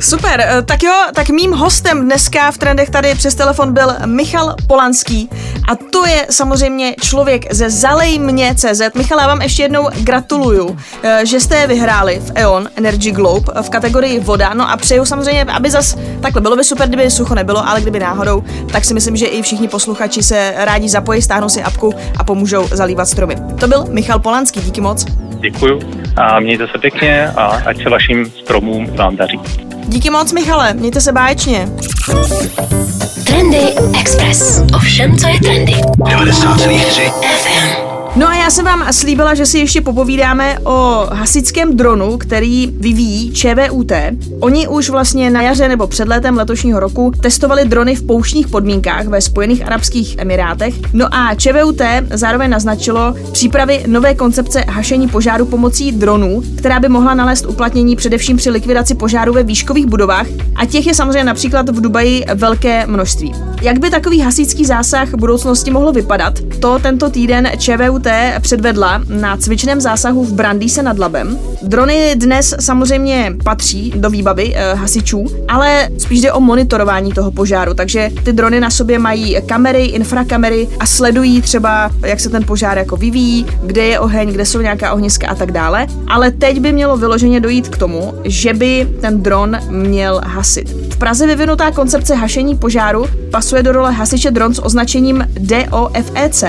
[0.00, 4.54] Super, eh, tak jo, tak mým hostem dneska v Trendech tady přes telefon byl Michal
[4.66, 5.30] Polanský
[5.68, 8.20] a to je samozřejmě člověk ze Zalej
[8.54, 8.94] CZ.
[8.94, 13.70] Michal, já vám ještě jednou gratuluju, eh, že jste vyhráli v E.ON Energy Globe v
[13.70, 17.68] kategorii voda, no a přeju samozřejmě, aby zas takhle bylo by super, kdyby sucho nebylo,
[17.68, 21.62] ale kdyby náhodou, tak si myslím, že i všichni posluchači se rádi zapojí, stáhnou si
[21.62, 23.36] apku a pomůžou zalívat stromy.
[23.60, 25.27] To byl Michal Polanský, díky moc.
[25.40, 25.80] Děkuju
[26.16, 29.40] a mějte se pěkně a ať se vašim stromům vám daří.
[29.86, 31.68] Díky moc, Michale, mějte se báječně.
[33.26, 33.58] Trendy
[34.00, 34.62] Express.
[34.76, 35.72] Ovšem, co je trendy.
[35.72, 37.87] 90,3 FM.
[38.16, 43.32] No a já jsem vám slíbila, že si ještě popovídáme o hasičském dronu, který vyvíjí
[43.32, 43.92] ČVUT.
[44.40, 49.06] Oni už vlastně na jaře nebo před létem letošního roku testovali drony v pouštních podmínkách
[49.06, 50.74] ve Spojených Arabských Emirátech.
[50.92, 51.80] No a ČVUT
[52.10, 58.36] zároveň naznačilo přípravy nové koncepce hašení požáru pomocí dronů, která by mohla nalézt uplatnění především
[58.36, 63.34] při likvidaci požáru ve výškových budovách a těch je samozřejmě například v Dubaji velké množství.
[63.62, 66.34] Jak by takový hasičský zásah v budoucnosti mohlo vypadat?
[66.60, 67.97] To tento týden ČVUT
[68.40, 71.38] předvedla na cvičném zásahu v Brandýse nad Labem.
[71.62, 77.74] Drony dnes samozřejmě patří do výbavy e, hasičů, ale spíš jde o monitorování toho požáru,
[77.74, 82.78] takže ty drony na sobě mají kamery, infrakamery a sledují třeba, jak se ten požár
[82.78, 85.86] jako vyvíjí, kde je oheň, kde jsou nějaká ohniska a tak dále.
[86.06, 90.68] Ale teď by mělo vyloženě dojít k tomu, že by ten dron měl hasit.
[90.92, 96.44] V Praze vyvinutá koncepce hašení požáru pasuje do role hasiče dron s označením DOFEC,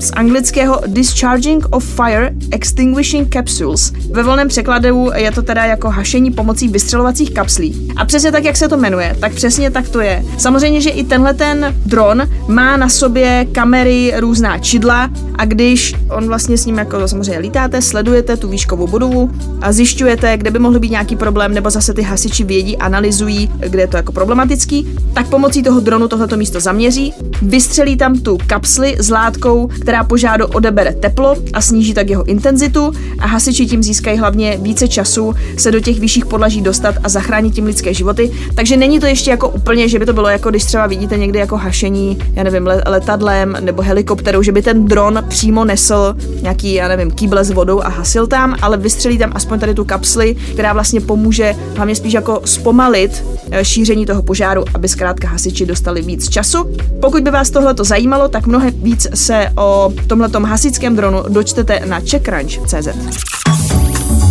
[0.00, 3.92] z anglického Discharging of Fire Extinguishing Capsules.
[4.10, 7.88] Ve volném překladu je to teda jako hašení pomocí vystřelovacích kapslí.
[7.96, 10.24] A přesně tak, jak se to jmenuje, tak přesně tak to je.
[10.38, 16.26] Samozřejmě, že i tenhle ten dron má na sobě kamery, různá čidla a když on
[16.26, 19.30] vlastně s ním jako samozřejmě lítáte, sledujete tu výškovou budovu
[19.60, 23.82] a zjišťujete, kde by mohl být nějaký problém, nebo zase ty hasiči vědí, analyzují, kde
[23.82, 28.96] je to jako problematický, tak pomocí toho dronu tohleto místo zaměří, vystřelí tam tu kapsli
[28.98, 34.18] s látkou, která požádu odebere teplo a sníží tak jeho intenzitu a hasiči tím získají
[34.18, 38.30] hlavně více času se do těch vyšších podlaží dostat a zachránit tím lidské životy.
[38.54, 41.38] Takže není to ještě jako úplně, že by to bylo jako když třeba vidíte někdy
[41.38, 46.88] jako hašení, já nevím, letadlem nebo helikopterou, že by ten dron přímo nesl nějaký, já
[46.88, 50.72] nevím, kýble s vodou a hasil tam, ale vystřelí tam aspoň tady tu kapsli, která
[50.72, 56.28] vlastně pomůže hlavně spíš jako zpomalit eh, šíření toho požáru, aby zkrátka hasiči dostali víc
[56.28, 56.70] času.
[57.00, 62.00] Pokud by vás tohle zajímalo, tak mnohem víc se o tomhletom hasičském dronu dočtete na
[62.00, 62.88] checkranch.cz.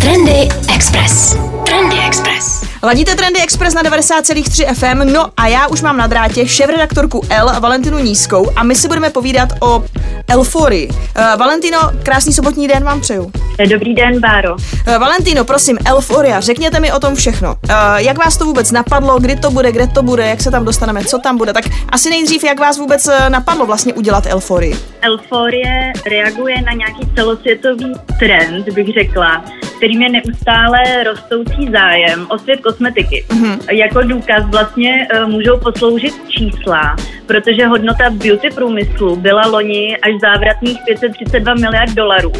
[0.01, 1.56] Trendy Express.
[1.67, 2.63] Trendy Express.
[2.83, 7.51] Ladíte Trendy Express na 90,3 FM, no a já už mám na drátě šéf-redaktorku L
[7.59, 9.83] Valentinu Nízkou a my si budeme povídat o
[10.27, 10.87] Elfory.
[10.87, 13.31] Uh, Valentino, krásný sobotní den vám přeju.
[13.69, 14.53] Dobrý den, Báro.
[14.53, 17.49] Uh, Valentino, prosím, Elforia, řekněte mi o tom všechno.
[17.49, 20.65] Uh, jak vás to vůbec napadlo, kdy to bude, kde to bude, jak se tam
[20.65, 24.75] dostaneme, co tam bude, tak asi nejdřív, jak vás vůbec napadlo vlastně udělat Elfory?
[25.01, 29.45] Elforie reaguje na nějaký celosvětový trend, bych řekla,
[29.77, 33.25] kterým je neustále rostoucí zájem o svět kosmetiky.
[33.29, 33.59] Mm-hmm.
[33.71, 36.95] Jako důkaz vlastně uh, můžou posloužit čísla,
[37.25, 42.31] protože hodnota beauty průmyslu byla loni až závratných 532 miliard dolarů.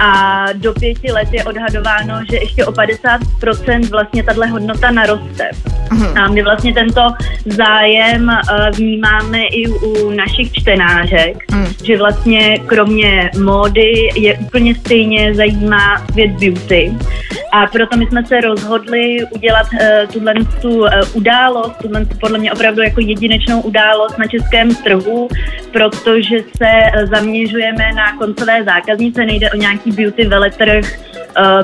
[0.00, 5.50] A do pěti let je odhadováno, že ještě o 50% vlastně tahle hodnota naroste.
[5.92, 6.24] Mm-hmm.
[6.24, 7.00] A my vlastně tento
[7.46, 11.66] zájem uh, vnímáme i u našich čtenářek, mm.
[11.84, 16.92] že vlastně kromě módy je úplně stejně zajímá svět beauty.
[17.52, 22.52] A proto my jsme se rozhodli udělat uh, tuhle tu uh, událost, tuhle podle mě
[22.52, 25.28] opravdu jako jedinečnou událost na českém trhu,
[25.72, 30.86] protože se uh, zaměřujeme na koncové zákaznice, nejde o nějaký beauty veletrh,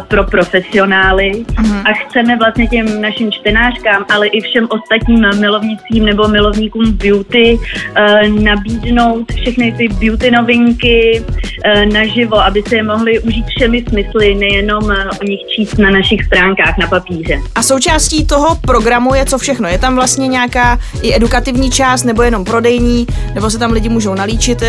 [0.09, 1.83] pro profesionály uh-huh.
[1.91, 8.43] a chceme vlastně těm našim čtenářkám, ale i všem ostatním milovnicím nebo milovníkům beauty uh,
[8.43, 14.85] nabídnout všechny ty beauty novinky uh, naživo, aby se je mohli užít všemi smysly, nejenom
[14.85, 17.39] uh, o nich číst na našich stránkách na papíře.
[17.55, 19.69] A součástí toho programu je co všechno?
[19.69, 24.15] Je tam vlastně nějaká i edukativní část, nebo jenom prodejní, nebo se tam lidi můžou
[24.15, 24.63] nalíčit?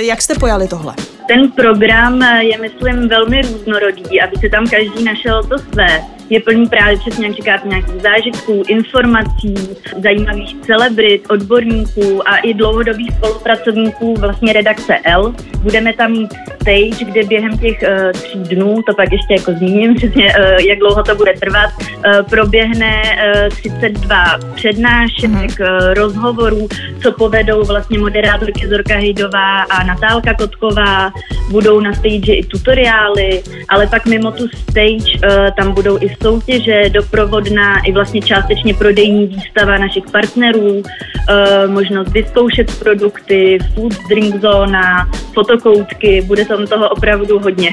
[0.00, 0.94] Jak jste pojali tohle?
[1.28, 6.66] Ten program je, myslím, velmi různorodý, aby si tam každý našel to své je plný
[6.66, 9.54] právě přesně, jak říkáte, nějakých zážitků, informací,
[10.02, 15.34] zajímavých celebrit, odborníků a i dlouhodobých spolupracovníků vlastně redakce L.
[15.62, 19.94] Budeme tam mít stage, kde během těch uh, tří dnů, to pak ještě jako zmíním
[19.94, 25.88] přesně, uh, jak dlouho to bude trvat, uh, proběhne uh, 32 přednášek, mm-hmm.
[25.88, 26.68] uh, rozhovorů,
[27.02, 31.12] co povedou vlastně moderátorky Zorka Hejdová a Natálka Kotková,
[31.50, 36.90] budou na stage i tutoriály, ale pak mimo tu stage uh, tam budou i soutěže,
[36.90, 40.82] doprovodná i vlastně částečně prodejní výstava našich partnerů,
[41.28, 47.70] e, možnost vyzkoušet produkty, food drink zóna, fotokoutky, bude tam toho opravdu hodně.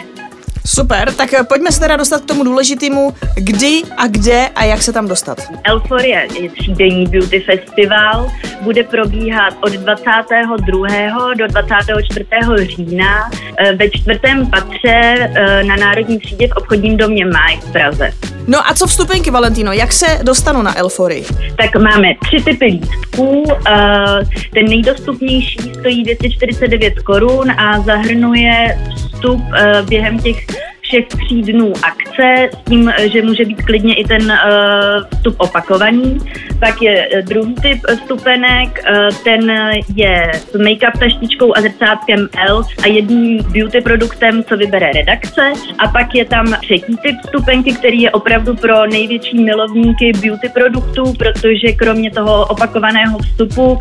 [0.65, 4.81] Super, tak eh, pojďme se teda dostat k tomu důležitému, kdy a kde a jak
[4.81, 5.37] se tam dostat.
[5.63, 11.33] Elforia je třídenní beauty festival, bude probíhat od 22.
[11.33, 12.25] do 24.
[12.63, 15.31] října eh, ve čtvrtém patře
[15.67, 18.11] na Národní třídě v obchodním domě Maj v Praze.
[18.47, 19.71] No a co vstupenky, Valentino?
[19.71, 21.23] Jak se dostanu na Elfory?
[21.57, 23.43] Tak máme tři typy lístků.
[24.53, 28.77] Ten nejdostupnější stojí 249 korun a zahrnuje
[29.15, 30.45] vstup eh, během těch
[30.87, 36.17] všech tří dnů akce s tím, že může být klidně i ten uh, vstup opakovaný.
[36.59, 39.51] Pak je eh, druhý typ vstupenek, uh, ten
[39.95, 45.53] je s make-up taštičkou a zrcátkem L a jedním beauty produktem, co vybere redakce.
[45.79, 51.13] A pak je tam třetí typ vstupenky, který je opravdu pro největší milovníky beauty produktů,
[51.13, 53.79] protože kromě toho opakovaného vstupu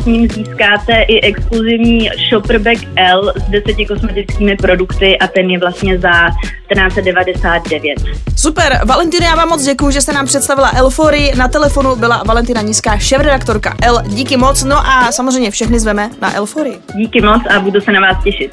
[0.00, 5.58] s ním získáte i exkluzivní shopper bag L s deseti kosmetickými produkty a ten je
[5.58, 6.28] vlastně za
[6.74, 7.98] 1499.
[8.36, 11.32] Super, Valentina, já vám moc děkuji, že jste nám představila Elfory.
[11.36, 14.02] Na telefonu byla Valentina Nízká, šéfredaktorka L.
[14.06, 16.72] Díky moc, no a samozřejmě všechny zveme na Elfory.
[16.96, 18.52] Díky moc a budu se na vás těšit.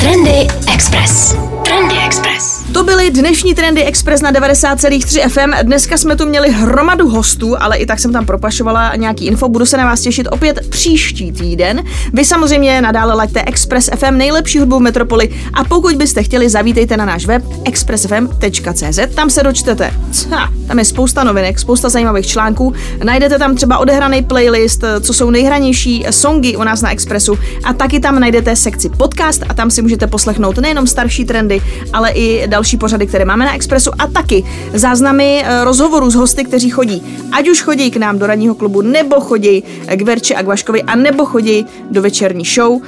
[0.00, 1.36] Trendy Express.
[1.68, 2.64] Trendy Express.
[2.72, 5.66] To byly dnešní Trendy Express na 90,3 FM.
[5.66, 9.48] Dneska jsme tu měli hromadu hostů, ale i tak jsem tam propašovala nějaký info.
[9.48, 11.82] Budu se na vás těšit opět příští týden.
[12.12, 16.96] Vy samozřejmě nadále laďte Express FM, nejlepší hudbu v Metropoli a pokud byste chtěli, zavítejte
[16.96, 19.14] na náš web expressfm.cz.
[19.14, 19.90] Tam se dočtete.
[20.30, 22.74] Ha, tam je spousta novinek, spousta zajímavých článků.
[23.04, 28.00] Najdete tam třeba odehraný playlist, co jsou nejhranější songy u nás na Expressu a taky
[28.00, 31.57] tam najdete sekci podcast a tam si můžete poslechnout nejenom starší trendy,
[31.92, 34.44] ale i další pořady, které máme na Expressu a taky
[34.74, 37.02] záznamy eh, rozhovorů s hosty, kteří chodí.
[37.32, 39.62] Ať už chodí k nám do ranního klubu, nebo chodí
[39.94, 42.72] k Verči a k Vaškovi, a nebo chodí do večerní show.
[42.72, 42.82] Uh,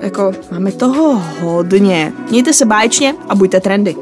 [0.00, 2.12] jako máme toho hodně.
[2.30, 3.96] Mějte se báječně a buďte trendy.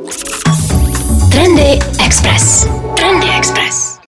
[1.33, 2.69] Trendy Express.
[2.97, 3.99] Trendy Express.